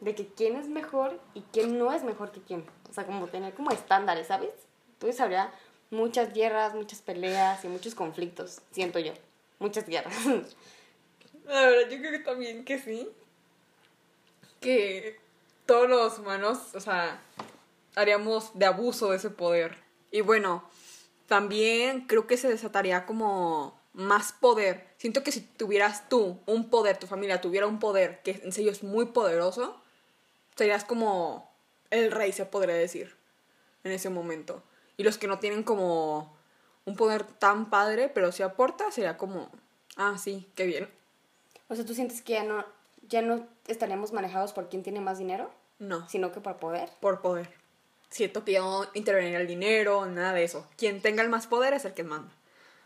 de 0.00 0.14
que 0.14 0.26
quién 0.26 0.56
es 0.56 0.68
mejor 0.68 1.20
y 1.34 1.42
quién 1.52 1.78
no 1.78 1.92
es 1.92 2.02
mejor 2.04 2.32
que 2.32 2.40
quién. 2.40 2.64
O 2.90 2.92
sea, 2.94 3.04
como 3.04 3.26
tener 3.28 3.52
como 3.54 3.70
estándares, 3.70 4.28
¿sabes? 4.28 4.50
Entonces 4.94 5.20
habría 5.20 5.52
muchas 5.90 6.32
guerras, 6.32 6.74
muchas 6.74 7.02
peleas 7.02 7.64
y 7.64 7.68
muchos 7.68 7.94
conflictos, 7.94 8.60
siento 8.70 8.98
yo. 8.98 9.12
Muchas 9.58 9.86
guerras. 9.86 10.14
La 11.46 11.60
verdad, 11.66 11.90
yo 11.90 11.98
creo 11.98 12.12
que 12.12 12.18
también 12.20 12.64
que 12.64 12.78
sí. 12.78 13.08
Que 14.60 15.18
todos 15.66 15.88
los 15.88 16.18
humanos, 16.18 16.58
o 16.74 16.80
sea, 16.80 17.20
haríamos 17.94 18.50
de 18.54 18.66
abuso 18.66 19.10
de 19.10 19.16
ese 19.16 19.30
poder. 19.30 19.78
Y 20.10 20.20
bueno, 20.20 20.64
también 21.26 22.06
creo 22.06 22.26
que 22.26 22.36
se 22.36 22.48
desataría 22.48 23.06
como 23.06 23.78
más 23.92 24.32
poder. 24.32 24.86
Siento 24.98 25.22
que 25.22 25.32
si 25.32 25.40
tuvieras 25.40 26.08
tú 26.08 26.40
un 26.46 26.68
poder, 26.68 26.98
tu 26.98 27.06
familia 27.06 27.40
tuviera 27.40 27.66
un 27.66 27.78
poder 27.78 28.20
que 28.22 28.40
en 28.42 28.52
serio 28.52 28.72
es 28.72 28.82
muy 28.82 29.06
poderoso, 29.06 29.80
serías 30.56 30.84
como 30.84 31.50
el 31.90 32.10
rey, 32.10 32.32
se 32.32 32.44
podría 32.44 32.74
decir, 32.74 33.16
en 33.84 33.92
ese 33.92 34.10
momento. 34.10 34.62
Y 34.96 35.04
los 35.04 35.18
que 35.18 35.26
no 35.26 35.38
tienen 35.38 35.62
como 35.62 36.36
un 36.84 36.96
poder 36.96 37.24
tan 37.24 37.70
padre, 37.70 38.08
pero 38.08 38.32
si 38.32 38.42
aporta, 38.42 38.90
sería 38.90 39.16
como, 39.16 39.50
ah, 39.96 40.16
sí, 40.18 40.50
qué 40.54 40.66
bien. 40.66 40.88
o 41.68 41.74
sea, 41.74 41.84
¿tú 41.84 41.94
sientes 41.94 42.20
que 42.20 42.34
ya 42.34 42.44
no, 42.44 42.64
ya 43.08 43.22
no 43.22 43.46
estaríamos 43.66 44.12
manejados 44.12 44.52
por 44.52 44.68
quién 44.68 44.82
tiene 44.82 45.00
más 45.00 45.18
dinero, 45.18 45.50
No, 45.78 46.08
sino 46.08 46.32
que 46.32 46.40
por 46.40 46.56
poder? 46.56 46.88
por 47.00 47.20
poder. 47.20 47.48
Siento 48.10 48.44
que 48.44 48.58
no 48.58 48.86
interveniría 48.94 49.40
el 49.40 49.46
dinero, 49.46 50.06
nada 50.06 50.32
de 50.32 50.44
eso. 50.44 50.66
Quien 50.76 51.00
tenga 51.02 51.22
el 51.22 51.28
más 51.28 51.46
poder 51.46 51.74
es 51.74 51.84
el 51.84 51.94
que 51.94 52.04
manda. 52.04 52.32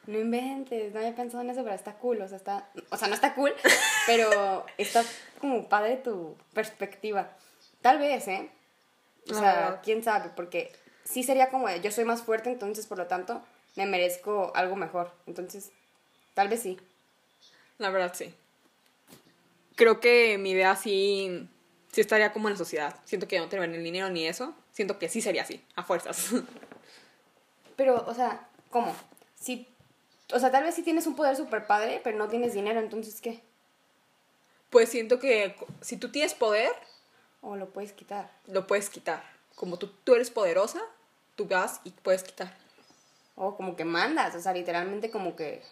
No 0.06 0.18
inventes, 0.18 0.94
no 0.94 1.00
había 1.00 1.14
pensado 1.14 1.42
en 1.42 1.50
eso, 1.50 1.62
pero 1.62 1.74
está 1.74 1.94
cool, 1.98 2.22
o 2.22 2.28
sea, 2.28 2.38
está, 2.38 2.70
o 2.88 2.96
sea, 2.96 3.08
no 3.08 3.14
está 3.14 3.34
cool, 3.34 3.52
pero 4.06 4.64
está 4.78 5.04
como 5.38 5.68
padre 5.68 5.96
tu 5.98 6.34
perspectiva. 6.54 7.28
Tal 7.82 7.98
vez, 7.98 8.26
¿eh? 8.28 8.50
O 9.30 9.34
sea, 9.34 9.80
quién 9.82 10.02
sabe, 10.02 10.30
porque 10.34 10.72
sí 11.04 11.22
sería 11.22 11.50
como 11.50 11.68
yo 11.70 11.90
soy 11.90 12.04
más 12.06 12.22
fuerte, 12.22 12.50
entonces 12.50 12.86
por 12.86 12.96
lo 12.96 13.06
tanto 13.06 13.42
me 13.76 13.84
merezco 13.84 14.50
algo 14.54 14.76
mejor. 14.76 15.12
Entonces, 15.26 15.70
tal 16.32 16.48
vez 16.48 16.62
sí. 16.62 16.80
La 17.76 17.90
verdad, 17.90 18.12
sí. 18.14 18.34
Creo 19.78 20.00
que 20.00 20.36
mi 20.38 20.50
idea 20.50 20.74
sí, 20.74 21.48
sí 21.92 22.00
estaría 22.00 22.32
como 22.32 22.48
en 22.48 22.54
la 22.54 22.58
sociedad. 22.58 22.96
Siento 23.04 23.28
que 23.28 23.36
ya 23.36 23.40
no 23.40 23.44
interviene 23.44 23.76
el 23.76 23.84
dinero 23.84 24.10
ni 24.10 24.26
eso. 24.26 24.52
Siento 24.72 24.98
que 24.98 25.08
sí 25.08 25.20
sería 25.22 25.42
así, 25.42 25.64
a 25.76 25.84
fuerzas. 25.84 26.30
Pero, 27.76 28.04
o 28.08 28.12
sea, 28.14 28.48
¿cómo? 28.70 28.92
Si, 29.36 29.68
o 30.32 30.38
sea, 30.40 30.50
tal 30.50 30.64
vez 30.64 30.74
sí 30.74 30.82
tienes 30.82 31.06
un 31.06 31.14
poder 31.14 31.36
súper 31.36 31.66
padre, 31.68 32.00
pero 32.02 32.18
no 32.18 32.26
tienes 32.28 32.54
dinero, 32.54 32.80
entonces 32.80 33.20
¿qué? 33.20 33.40
pues 34.70 34.88
siento 34.88 35.18
que 35.20 35.54
si 35.80 35.96
tú 35.96 36.10
tienes 36.10 36.34
poder, 36.34 36.70
O 37.40 37.54
lo 37.56 37.70
puedes 37.70 37.92
quitar. 37.92 38.30
lo 38.48 38.66
puedes 38.66 38.90
quitar. 38.90 39.22
Como 39.54 39.78
tú, 39.78 39.88
tú 40.04 40.14
eres 40.16 40.30
poderosa, 40.30 40.80
tú 41.36 41.46
vas 41.46 41.80
y 41.84 41.90
puedes 41.92 42.24
quitar. 42.24 42.52
O 43.36 43.56
como 43.56 43.76
que 43.76 43.84
mandas, 43.84 44.34
o 44.34 44.40
sea, 44.40 44.52
literalmente 44.52 45.10
como 45.10 45.36
que... 45.36 45.62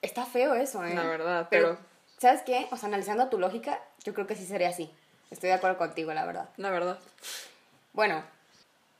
Está 0.00 0.24
feo 0.24 0.54
eso, 0.54 0.84
¿eh? 0.84 0.94
La 0.94 1.04
verdad, 1.04 1.48
pero... 1.50 1.74
pero- 1.74 1.95
¿Sabes 2.18 2.42
qué? 2.42 2.66
O 2.70 2.76
sea, 2.76 2.88
analizando 2.88 3.28
tu 3.28 3.38
lógica, 3.38 3.80
yo 4.04 4.14
creo 4.14 4.26
que 4.26 4.36
sí 4.36 4.46
sería 4.46 4.70
así. 4.70 4.90
Estoy 5.30 5.48
de 5.48 5.54
acuerdo 5.54 5.76
contigo, 5.76 6.14
la 6.14 6.24
verdad. 6.24 6.48
La 6.56 6.70
verdad. 6.70 6.98
Bueno, 7.92 8.22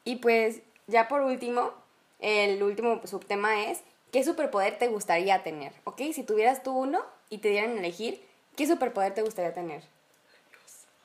y 0.04 0.16
pues 0.16 0.61
ya 0.87 1.08
por 1.08 1.23
último, 1.23 1.73
el 2.20 2.62
último 2.62 3.00
subtema 3.04 3.64
es, 3.64 3.80
¿qué 4.12 4.23
superpoder 4.23 4.78
te 4.78 4.88
gustaría 4.88 5.42
tener? 5.42 5.73
¿Ok? 5.85 6.02
Si 6.12 6.23
tuvieras 6.23 6.62
tú 6.62 6.73
uno 6.76 7.04
y 7.30 7.38
te 7.38 7.49
dieran 7.49 7.76
a 7.76 7.78
elegir, 7.78 8.23
¿qué 8.56 8.66
superpoder 8.66 9.14
te 9.14 9.23
gustaría 9.23 9.54
tener? 9.54 9.82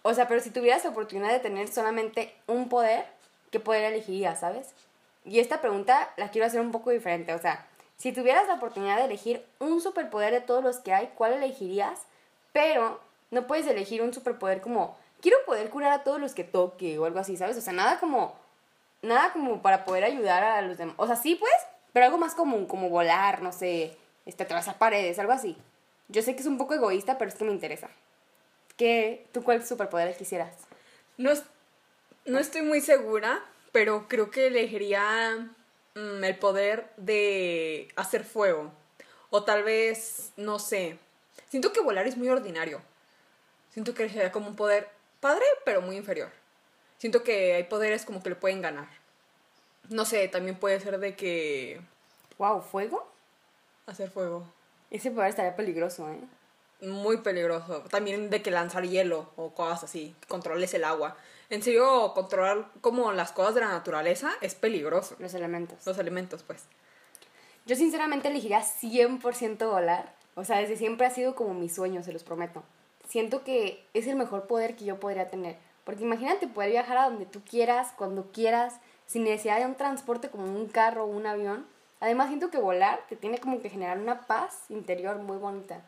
O 0.03 0.13
sea, 0.13 0.27
pero 0.27 0.41
si 0.41 0.49
tuvieras 0.49 0.83
la 0.83 0.89
oportunidad 0.89 1.31
de 1.31 1.39
tener 1.39 1.67
solamente 1.67 2.33
un 2.47 2.69
poder, 2.69 3.05
¿qué 3.51 3.59
poder 3.59 3.85
elegirías, 3.85 4.39
sabes? 4.39 4.73
Y 5.23 5.39
esta 5.39 5.61
pregunta 5.61 6.11
la 6.17 6.31
quiero 6.31 6.47
hacer 6.47 6.61
un 6.61 6.71
poco 6.71 6.89
diferente. 6.89 7.33
O 7.33 7.39
sea, 7.39 7.67
si 8.01 8.11
tuvieras 8.11 8.47
la 8.47 8.55
oportunidad 8.55 8.97
de 8.97 9.05
elegir 9.05 9.45
un 9.59 9.79
superpoder 9.79 10.33
de 10.33 10.41
todos 10.41 10.63
los 10.63 10.79
que 10.79 10.91
hay, 10.91 11.11
¿cuál 11.13 11.33
elegirías? 11.33 11.99
Pero 12.51 12.99
no 13.29 13.45
puedes 13.45 13.67
elegir 13.67 14.01
un 14.01 14.11
superpoder 14.11 14.59
como, 14.59 14.97
quiero 15.21 15.37
poder 15.45 15.69
curar 15.69 15.91
a 15.91 16.03
todos 16.03 16.19
los 16.19 16.33
que 16.33 16.43
toque 16.43 16.97
o 16.97 17.05
algo 17.05 17.19
así, 17.19 17.37
¿sabes? 17.37 17.57
O 17.57 17.61
sea, 17.61 17.73
nada 17.73 17.99
como, 17.99 18.35
nada 19.03 19.31
como 19.31 19.61
para 19.61 19.85
poder 19.85 20.03
ayudar 20.03 20.43
a 20.43 20.63
los 20.63 20.79
demás. 20.79 20.95
O 20.97 21.05
sea, 21.05 21.15
sí, 21.15 21.35
pues, 21.35 21.51
pero 21.93 22.07
algo 22.07 22.17
más 22.17 22.33
común, 22.33 22.65
como 22.65 22.89
volar, 22.89 23.43
no 23.43 23.51
sé, 23.51 23.95
este, 24.25 24.41
atravesar 24.41 24.79
paredes, 24.79 25.19
algo 25.19 25.33
así. 25.33 25.55
Yo 26.07 26.23
sé 26.23 26.33
que 26.33 26.41
es 26.41 26.47
un 26.47 26.57
poco 26.57 26.73
egoísta, 26.73 27.19
pero 27.19 27.29
es 27.29 27.35
que 27.35 27.43
me 27.43 27.51
interesa. 27.51 27.87
¿Qué, 28.77 29.27
¿Tú 29.31 29.43
cuál 29.43 29.63
superpoder 29.63 30.17
quisieras? 30.17 30.55
No, 31.19 31.33
no 32.25 32.39
estoy 32.39 32.63
muy 32.63 32.81
segura, 32.81 33.45
pero 33.71 34.07
creo 34.07 34.31
que 34.31 34.47
elegiría 34.47 35.51
mm, 35.95 36.23
el 36.23 36.37
poder 36.37 36.91
de 36.97 37.87
hacer 37.95 38.23
fuego. 38.23 38.71
O 39.29 39.43
tal 39.43 39.63
vez, 39.63 40.31
no 40.37 40.59
sé. 40.59 40.97
Siento 41.49 41.73
que 41.73 41.81
volar 41.81 42.07
es 42.07 42.17
muy 42.17 42.29
ordinario. 42.29 42.81
Siento 43.71 43.93
que 43.93 44.09
sería 44.09 44.31
como 44.31 44.47
un 44.47 44.55
poder 44.55 44.89
padre, 45.19 45.45
pero 45.65 45.81
muy 45.81 45.95
inferior. 45.97 46.31
Siento 46.97 47.23
que 47.23 47.53
hay 47.55 47.63
poderes 47.63 48.05
como 48.05 48.21
que 48.21 48.29
le 48.29 48.35
pueden 48.35 48.61
ganar. 48.61 48.87
No 49.89 50.05
sé, 50.05 50.27
también 50.27 50.57
puede 50.57 50.79
ser 50.79 50.99
de 50.99 51.15
que 51.15 51.81
Wow, 52.41 52.61
¿fuego? 52.61 53.07
hacer 53.85 54.09
fuego. 54.09 54.43
Ese 54.89 55.11
poder 55.11 55.29
estaría 55.29 55.55
peligroso, 55.55 56.09
¿eh? 56.09 56.19
Muy 56.87 57.17
peligroso. 57.17 57.81
También 57.91 58.31
de 58.31 58.41
que 58.41 58.49
lanzar 58.49 58.83
hielo 58.83 59.29
o 59.35 59.53
cosas 59.53 59.83
así. 59.83 60.15
Que 60.21 60.27
controles 60.27 60.73
el 60.73 60.83
agua. 60.83 61.15
En 61.51 61.61
serio, 61.61 62.13
controlar 62.13 62.65
como 62.79 63.11
las 63.11 63.33
cosas 63.33 63.55
de 63.55 63.59
la 63.59 63.67
naturaleza 63.67 64.31
es 64.39 64.55
peligroso. 64.55 65.17
Los 65.19 65.33
elementos. 65.33 65.85
Los 65.85 65.97
elementos, 65.97 66.43
pues. 66.43 66.63
Yo 67.65 67.75
sinceramente 67.75 68.29
elegiría 68.29 68.61
100% 68.61 69.69
volar. 69.69 70.15
O 70.35 70.45
sea, 70.45 70.59
desde 70.59 70.77
siempre 70.77 71.05
ha 71.05 71.09
sido 71.09 71.35
como 71.35 71.53
mi 71.53 71.67
sueño, 71.67 72.03
se 72.03 72.13
los 72.13 72.23
prometo. 72.23 72.63
Siento 73.05 73.43
que 73.43 73.85
es 73.93 74.07
el 74.07 74.15
mejor 74.15 74.47
poder 74.47 74.77
que 74.77 74.85
yo 74.85 75.01
podría 75.01 75.27
tener. 75.27 75.57
Porque 75.83 76.03
imagínate 76.03 76.47
poder 76.47 76.71
viajar 76.71 76.97
a 76.97 77.09
donde 77.09 77.25
tú 77.25 77.41
quieras, 77.41 77.89
cuando 77.97 78.31
quieras, 78.31 78.75
sin 79.05 79.25
necesidad 79.25 79.59
de 79.59 79.65
un 79.65 79.75
transporte 79.75 80.29
como 80.29 80.45
un 80.45 80.67
carro 80.67 81.03
o 81.03 81.07
un 81.07 81.27
avión. 81.27 81.67
Además 81.99 82.29
siento 82.29 82.49
que 82.49 82.59
volar 82.59 83.01
te 83.09 83.17
tiene 83.17 83.39
como 83.39 83.61
que 83.61 83.69
generar 83.69 83.97
una 83.97 84.21
paz 84.21 84.63
interior 84.69 85.17
muy 85.17 85.35
bonita. 85.35 85.81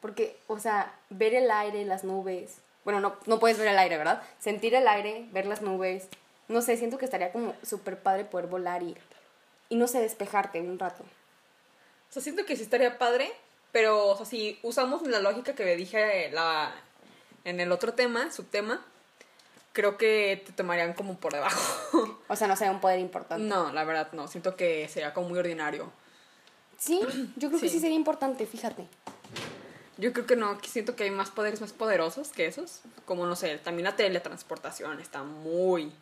Porque, 0.00 0.38
o 0.46 0.58
sea, 0.58 0.94
ver 1.10 1.34
el 1.34 1.50
aire, 1.50 1.84
las 1.84 2.04
nubes. 2.04 2.62
Bueno, 2.84 3.00
no, 3.00 3.16
no 3.26 3.38
puedes 3.38 3.58
ver 3.58 3.68
el 3.68 3.78
aire, 3.78 3.96
¿verdad? 3.98 4.22
Sentir 4.38 4.74
el 4.74 4.86
aire, 4.88 5.26
ver 5.32 5.46
las 5.46 5.62
nubes. 5.62 6.08
No 6.48 6.62
sé, 6.62 6.76
siento 6.76 6.98
que 6.98 7.04
estaría 7.04 7.30
como 7.32 7.54
súper 7.62 7.98
padre 8.02 8.24
poder 8.24 8.46
volar 8.46 8.82
y, 8.82 8.96
y 9.68 9.76
no 9.76 9.86
sé, 9.86 10.00
despejarte 10.00 10.60
un 10.60 10.78
rato. 10.78 11.02
O 11.04 12.12
sea, 12.12 12.22
siento 12.22 12.44
que 12.44 12.56
sí 12.56 12.62
estaría 12.62 12.98
padre, 12.98 13.30
pero, 13.70 14.08
o 14.08 14.16
sea, 14.16 14.26
si 14.26 14.58
usamos 14.62 15.02
la 15.06 15.20
lógica 15.20 15.54
que 15.54 15.76
dije 15.76 16.30
la, 16.32 16.72
en 17.44 17.60
el 17.60 17.70
otro 17.70 17.94
tema, 17.94 18.32
subtema, 18.32 18.84
creo 19.72 19.96
que 19.96 20.42
te 20.44 20.52
tomarían 20.52 20.94
como 20.94 21.16
por 21.18 21.32
debajo. 21.32 22.18
O 22.28 22.36
sea, 22.36 22.46
no 22.48 22.56
sería 22.56 22.72
un 22.72 22.80
poder 22.80 22.98
importante. 23.00 23.44
no, 23.44 23.72
la 23.72 23.84
verdad 23.84 24.08
no. 24.12 24.26
Siento 24.28 24.54
que 24.56 24.88
sería 24.88 25.12
como 25.12 25.28
muy 25.28 25.38
ordinario. 25.38 25.92
Sí, 26.78 27.00
yo 27.36 27.48
creo 27.48 27.60
que 27.60 27.68
Sí. 27.68 27.74
sí 27.74 27.80
sería 27.80 27.96
importante, 27.96 28.46
fíjate. 28.46 28.86
Yo 30.00 30.14
creo 30.14 30.26
que 30.26 30.34
no, 30.34 30.58
siento 30.62 30.96
que 30.96 31.04
hay 31.04 31.10
más 31.10 31.30
poderes 31.30 31.60
más 31.60 31.74
poderosos 31.74 32.30
que 32.30 32.46
esos. 32.46 32.80
Como, 33.04 33.26
no 33.26 33.36
sé, 33.36 33.58
también 33.58 33.84
la 33.84 33.96
teletransportación 33.96 34.98
está 34.98 35.22
muy... 35.22 35.92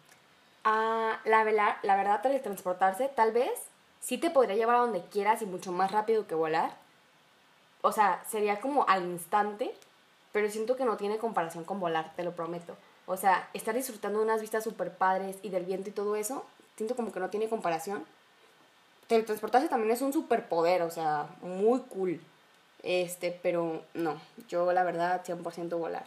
Ah, 0.63 1.19
la, 1.25 1.79
la 1.83 1.97
verdad, 1.97 2.23
teletransportarse, 2.23 3.09
tal 3.09 3.33
vez 3.33 3.51
sí 4.01 4.17
te 4.17 4.31
podría 4.31 4.55
llevar 4.55 4.77
a 4.77 4.81
donde 4.81 5.03
quieras 5.03 5.43
y 5.43 5.47
mucho 5.47 5.73
más 5.73 5.91
rápido 5.91 6.29
que 6.29 6.37
volar. 6.37 6.77
O 7.83 7.91
sea, 7.91 8.23
sería 8.29 8.61
como 8.61 8.87
al 8.89 9.05
instante, 9.05 9.75
pero 10.31 10.49
siento 10.49 10.77
que 10.77 10.85
no 10.85 10.97
tiene 10.97 11.19
comparación 11.19 11.65
con 11.65 11.81
volar, 11.81 12.13
te 12.15 12.23
lo 12.23 12.37
prometo. 12.37 12.77
O 13.07 13.17
sea, 13.17 13.49
estar 13.53 13.75
disfrutando 13.75 14.21
de 14.21 14.27
unas 14.27 14.41
vistas 14.41 14.63
súper 14.63 14.93
padres 14.93 15.39
y 15.43 15.49
del 15.49 15.65
viento 15.65 15.91
y 15.91 15.93
todo 15.93 16.15
eso, 16.15 16.45
siento 16.77 16.95
como 16.95 17.11
que 17.11 17.19
no 17.19 17.31
tiene 17.31 17.49
comparación. 17.49 18.05
Teletransportarse 19.09 19.69
también 19.69 19.91
es 19.91 20.03
un 20.03 20.13
superpoder, 20.13 20.83
o 20.83 20.91
sea, 20.91 21.27
muy 21.41 21.81
cool. 21.89 22.21
Este, 22.83 23.39
pero 23.43 23.85
no, 23.95 24.21
yo 24.49 24.73
la 24.73 24.85
verdad 24.85 25.25
100% 25.25 25.77
volar. 25.79 26.07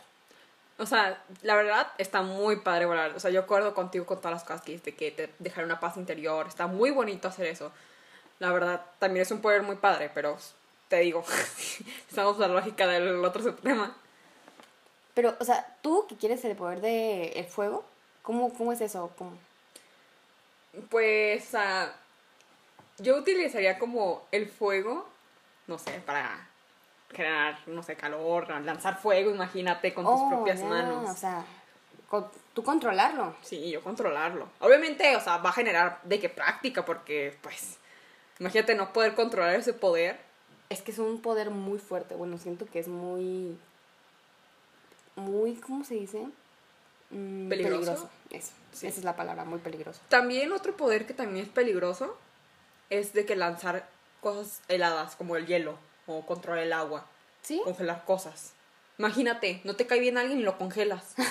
O 0.78 0.86
sea, 0.86 1.22
la 1.44 1.56
verdad 1.56 1.92
está 1.98 2.22
muy 2.22 2.56
padre 2.58 2.86
volar. 2.86 3.16
O 3.16 3.20
sea, 3.20 3.30
yo 3.30 3.42
acuerdo 3.42 3.74
contigo 3.74 4.06
con 4.06 4.18
todas 4.18 4.32
las 4.32 4.44
cosas 4.44 4.62
que 4.62 4.72
dijiste, 4.72 4.96
que 4.96 5.12
te 5.12 5.30
dejar 5.40 5.64
una 5.64 5.80
paz 5.80 5.98
interior. 5.98 6.48
Está 6.48 6.68
muy 6.68 6.92
bonito 6.92 7.28
hacer 7.28 7.46
eso. 7.48 7.72
La 8.40 8.52
verdad, 8.52 8.84
también 8.98 9.22
es 9.22 9.32
un 9.32 9.42
poder 9.42 9.62
muy 9.62 9.76
padre, 9.76 10.10
pero 10.14 10.38
te 10.88 10.98
digo, 10.98 11.24
estamos 12.10 12.36
en 12.36 12.42
la 12.42 12.48
lógica 12.48 12.88
del 12.88 13.24
otro 13.24 13.54
tema. 13.56 13.96
Pero, 15.14 15.36
o 15.40 15.46
sea, 15.46 15.78
tú 15.82 16.08
que 16.08 16.16
quieres 16.16 16.44
el 16.46 16.56
poder 16.56 16.82
del 16.82 17.32
el 17.36 17.46
fuego, 17.46 17.86
¿cómo, 18.24 18.54
¿cómo 18.54 18.74
es 18.74 18.82
eso? 18.82 19.12
¿Cómo? 19.18 19.38
Pues, 20.90 21.46
sea, 21.46 21.94
yo 22.98 23.18
utilizaría 23.18 23.78
como 23.78 24.26
el 24.32 24.50
fuego, 24.50 25.08
no 25.68 25.78
sé, 25.78 26.02
para 26.06 26.50
generar, 27.14 27.60
no 27.68 27.84
sé, 27.84 27.96
calor, 27.96 28.50
lanzar 28.64 28.98
fuego, 29.00 29.32
imagínate, 29.32 29.94
con 29.94 30.06
tus 30.06 30.14
Oh, 30.16 30.30
propias 30.30 30.62
manos. 30.64 31.10
O 31.10 31.14
sea, 31.16 31.44
con- 32.10 32.28
tú 32.54 32.64
controlarlo. 32.64 33.36
Sí, 33.42 33.70
yo 33.72 33.82
controlarlo. 33.82 34.48
Obviamente, 34.60 35.16
o 35.16 35.20
sea, 35.20 35.38
va 35.38 35.50
a 35.50 35.54
generar 35.54 36.00
de 36.04 36.20
qué 36.20 36.30
práctica, 36.30 36.86
porque, 36.86 37.38
pues, 37.42 37.78
imagínate 38.40 38.76
no 38.76 38.92
poder 38.94 39.14
controlar 39.16 39.56
ese 39.56 39.74
poder. 39.74 40.20
Es 40.70 40.82
que 40.82 40.92
es 40.92 41.00
un 41.00 41.22
poder 41.22 41.50
muy 41.50 41.80
fuerte. 41.80 42.16
Bueno, 42.16 42.38
siento 42.38 42.66
que 42.66 42.80
es 42.80 42.88
muy. 42.88 43.58
Muy, 45.16 45.56
¿cómo 45.56 45.84
se 45.84 45.96
dice? 45.96 46.26
Mm, 47.10 47.50
¿Peligroso? 47.50 48.10
Eso, 48.30 48.54
Sí. 48.72 48.88
esa 48.88 49.00
es 49.00 49.04
la 49.04 49.16
palabra, 49.18 49.44
muy 49.44 49.60
peligroso. 49.60 50.00
También 50.08 50.54
otro 50.54 50.78
poder 50.78 51.06
que 51.06 51.14
también 51.14 51.46
es 51.46 51.52
peligroso 51.52 52.18
es 52.90 53.12
de 53.14 53.26
que 53.26 53.36
lanzar 53.36 53.88
cosas 54.22 54.62
heladas, 54.70 55.16
como 55.18 55.36
el 55.36 55.46
hielo, 55.48 55.78
o 56.18 56.26
controlar 56.26 56.64
el 56.64 56.74
agua, 56.74 57.06
¿Sí? 57.42 57.62
congelar 57.64 58.06
cosas. 58.06 58.54
Imagínate, 58.98 59.62
no 59.64 59.76
te 59.76 59.88
cae 59.88 60.00
bien 60.00 60.18
alguien 60.18 60.40
y 60.40 60.44
lo 60.44 60.58
congelas. 60.58 61.16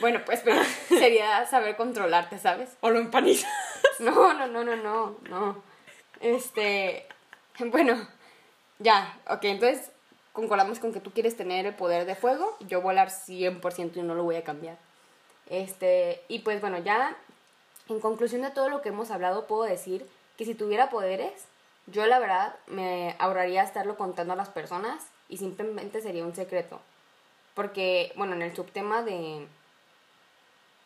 Bueno, 0.00 0.20
pues, 0.24 0.40
pero 0.42 0.62
sería 0.88 1.44
saber 1.46 1.76
controlarte, 1.76 2.38
¿sabes? 2.38 2.70
o 2.80 2.90
lo 2.90 2.98
empanizas. 2.98 3.50
No, 3.98 4.34
no, 4.34 4.46
no, 4.46 4.62
no, 4.62 4.76
no, 4.76 5.16
no. 5.30 5.62
Este, 6.20 7.06
bueno, 7.58 8.06
ya, 8.78 9.18
ok, 9.28 9.44
entonces 9.44 9.90
concordamos 10.32 10.78
con 10.78 10.92
que 10.92 11.00
tú 11.00 11.12
quieres 11.12 11.36
tener 11.36 11.64
el 11.64 11.74
poder 11.74 12.04
de 12.04 12.14
fuego, 12.14 12.56
yo 12.60 12.82
volar 12.82 13.08
100% 13.08 13.96
y 13.96 14.02
no 14.02 14.14
lo 14.14 14.24
voy 14.24 14.36
a 14.36 14.44
cambiar. 14.44 14.76
Este, 15.48 16.22
y 16.28 16.40
pues 16.40 16.60
bueno, 16.60 16.78
ya 16.78 17.16
en 17.88 18.00
conclusión 18.00 18.42
de 18.42 18.50
todo 18.50 18.68
lo 18.68 18.82
que 18.82 18.90
hemos 18.90 19.10
hablado, 19.10 19.46
puedo 19.46 19.62
decir 19.62 20.06
que 20.36 20.44
si 20.44 20.54
tuviera 20.54 20.90
poderes, 20.90 21.46
yo 21.86 22.06
la 22.06 22.18
verdad 22.18 22.56
me 22.66 23.14
ahorraría 23.18 23.62
estarlo 23.62 23.96
contando 23.96 24.32
a 24.32 24.36
las 24.36 24.48
personas 24.48 25.06
y 25.28 25.36
simplemente 25.38 26.00
sería 26.00 26.24
un 26.24 26.34
secreto. 26.34 26.80
Porque, 27.54 28.12
bueno, 28.16 28.34
en 28.34 28.42
el 28.42 28.54
subtema 28.54 29.02
de, 29.02 29.46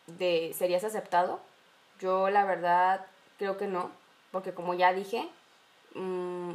de 0.07 0.53
¿serías 0.57 0.83
aceptado? 0.83 1.39
Yo 1.99 2.29
la 2.29 2.45
verdad 2.45 3.05
creo 3.37 3.57
que 3.57 3.67
no, 3.67 3.91
porque 4.31 4.53
como 4.53 4.73
ya 4.73 4.93
dije, 4.93 5.27
mm, 5.95 6.53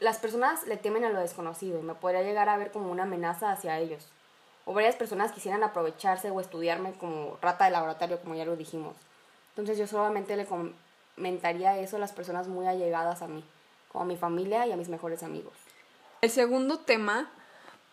las 0.00 0.18
personas 0.18 0.66
le 0.66 0.76
temen 0.76 1.04
a 1.04 1.10
lo 1.10 1.20
desconocido 1.20 1.78
y 1.78 1.82
me 1.82 1.94
podría 1.94 2.22
llegar 2.22 2.48
a 2.48 2.58
ver 2.58 2.70
como 2.70 2.90
una 2.90 3.04
amenaza 3.04 3.52
hacia 3.52 3.78
ellos. 3.78 4.08
O 4.64 4.74
varias 4.74 4.96
personas 4.96 5.32
quisieran 5.32 5.62
aprovecharse 5.62 6.30
o 6.30 6.40
estudiarme 6.40 6.92
como 6.94 7.38
rata 7.40 7.66
de 7.66 7.70
laboratorio, 7.70 8.20
como 8.20 8.34
ya 8.34 8.44
lo 8.44 8.56
dijimos. 8.56 8.96
Entonces 9.50 9.78
yo 9.78 9.86
solamente 9.86 10.36
le 10.36 10.44
comentaría 11.16 11.78
eso 11.78 11.96
a 11.96 11.98
las 11.98 12.12
personas 12.12 12.46
muy 12.46 12.66
allegadas 12.66 13.22
a 13.22 13.26
mí, 13.26 13.42
como 13.88 14.04
a 14.04 14.06
mi 14.06 14.16
familia 14.16 14.66
y 14.66 14.72
a 14.72 14.76
mis 14.76 14.88
mejores 14.88 15.22
amigos. 15.22 15.54
El 16.20 16.30
segundo 16.30 16.78
tema 16.78 17.30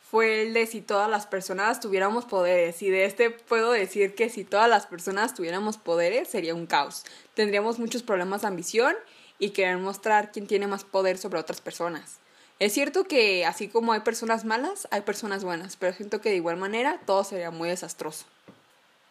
fue 0.09 0.43
el 0.43 0.53
de 0.53 0.67
si 0.67 0.81
todas 0.81 1.09
las 1.09 1.25
personas 1.25 1.79
tuviéramos 1.79 2.25
poderes. 2.25 2.81
Y 2.81 2.89
de 2.89 3.05
este 3.05 3.31
puedo 3.31 3.71
decir 3.71 4.13
que 4.13 4.29
si 4.29 4.43
todas 4.43 4.69
las 4.69 4.86
personas 4.86 5.33
tuviéramos 5.33 5.77
poderes 5.77 6.27
sería 6.27 6.53
un 6.53 6.67
caos. 6.67 7.05
Tendríamos 7.33 7.79
muchos 7.79 8.03
problemas 8.03 8.41
de 8.41 8.49
ambición 8.49 8.95
y 9.39 9.51
querer 9.51 9.77
mostrar 9.77 10.31
quién 10.31 10.45
tiene 10.45 10.67
más 10.67 10.83
poder 10.83 11.17
sobre 11.17 11.39
otras 11.39 11.62
personas. 11.62 12.19
Es 12.59 12.73
cierto 12.73 13.05
que 13.05 13.45
así 13.45 13.67
como 13.67 13.93
hay 13.93 14.01
personas 14.01 14.45
malas, 14.45 14.88
hay 14.91 15.01
personas 15.01 15.43
buenas, 15.43 15.75
pero 15.75 15.93
siento 15.93 16.21
que 16.21 16.29
de 16.29 16.36
igual 16.36 16.57
manera 16.57 17.01
todo 17.05 17.23
sería 17.23 17.49
muy 17.49 17.69
desastroso. 17.69 18.25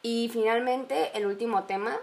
Y 0.02 0.30
finalmente, 0.32 1.10
el 1.14 1.26
último 1.26 1.64
tema 1.64 1.98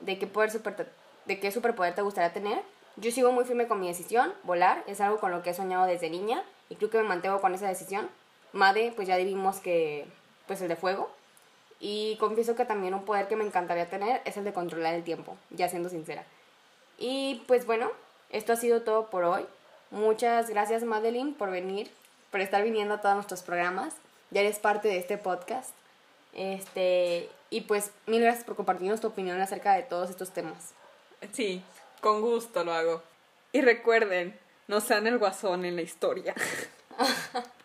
de 0.00 0.18
qué, 0.18 0.26
poder 0.26 0.50
super, 0.50 0.90
de 1.28 1.38
qué 1.38 1.52
superpoder 1.52 1.94
te 1.94 2.02
gustaría 2.02 2.32
tener. 2.32 2.60
Yo 2.96 3.12
sigo 3.12 3.30
muy 3.30 3.44
firme 3.44 3.68
con 3.68 3.78
mi 3.78 3.86
decisión, 3.86 4.32
volar, 4.42 4.82
es 4.88 5.00
algo 5.00 5.20
con 5.20 5.30
lo 5.30 5.42
que 5.42 5.50
he 5.50 5.54
soñado 5.54 5.86
desde 5.86 6.10
niña 6.10 6.42
y 6.68 6.74
creo 6.74 6.90
que 6.90 6.98
me 6.98 7.04
mantengo 7.04 7.40
con 7.40 7.54
esa 7.54 7.68
decisión. 7.68 8.08
Made, 8.52 8.92
pues 8.96 9.06
ya 9.06 9.16
vimos 9.18 9.60
que, 9.60 10.06
pues 10.46 10.60
el 10.62 10.68
de 10.68 10.74
fuego. 10.74 11.10
Y 11.80 12.16
confieso 12.18 12.56
que 12.56 12.64
también 12.64 12.94
un 12.94 13.04
poder 13.04 13.28
que 13.28 13.36
me 13.36 13.44
encantaría 13.44 13.88
tener 13.88 14.20
es 14.24 14.36
el 14.36 14.42
de 14.42 14.52
controlar 14.52 14.94
el 14.94 15.04
tiempo, 15.04 15.36
ya 15.50 15.68
siendo 15.68 15.90
sincera. 15.90 16.24
Y 16.96 17.44
pues 17.46 17.66
bueno, 17.66 17.90
esto 18.30 18.54
ha 18.54 18.56
sido 18.56 18.82
todo 18.82 19.10
por 19.10 19.22
hoy. 19.22 19.46
Muchas 19.90 20.50
gracias 20.50 20.82
Madeline 20.82 21.34
por 21.34 21.50
venir, 21.50 21.90
por 22.32 22.40
estar 22.40 22.64
viniendo 22.64 22.94
a 22.94 23.00
todos 23.00 23.14
nuestros 23.14 23.42
programas. 23.42 23.94
Ya 24.30 24.40
eres 24.40 24.58
parte 24.58 24.88
de 24.88 24.98
este 24.98 25.18
podcast. 25.18 25.70
Este, 26.32 27.28
y 27.50 27.60
pues 27.60 27.92
mil 28.06 28.22
gracias 28.22 28.44
por 28.44 28.56
compartirnos 28.56 29.00
tu 29.00 29.06
opinión 29.06 29.40
acerca 29.40 29.74
de 29.74 29.82
todos 29.82 30.10
estos 30.10 30.30
temas. 30.30 30.74
Sí, 31.32 31.62
con 32.00 32.20
gusto 32.20 32.64
lo 32.64 32.72
hago. 32.72 33.02
Y 33.52 33.60
recuerden, 33.60 34.38
no 34.66 34.80
sean 34.80 35.06
el 35.06 35.18
guasón 35.18 35.64
en 35.64 35.76
la 35.76 35.82
historia. 35.82 36.34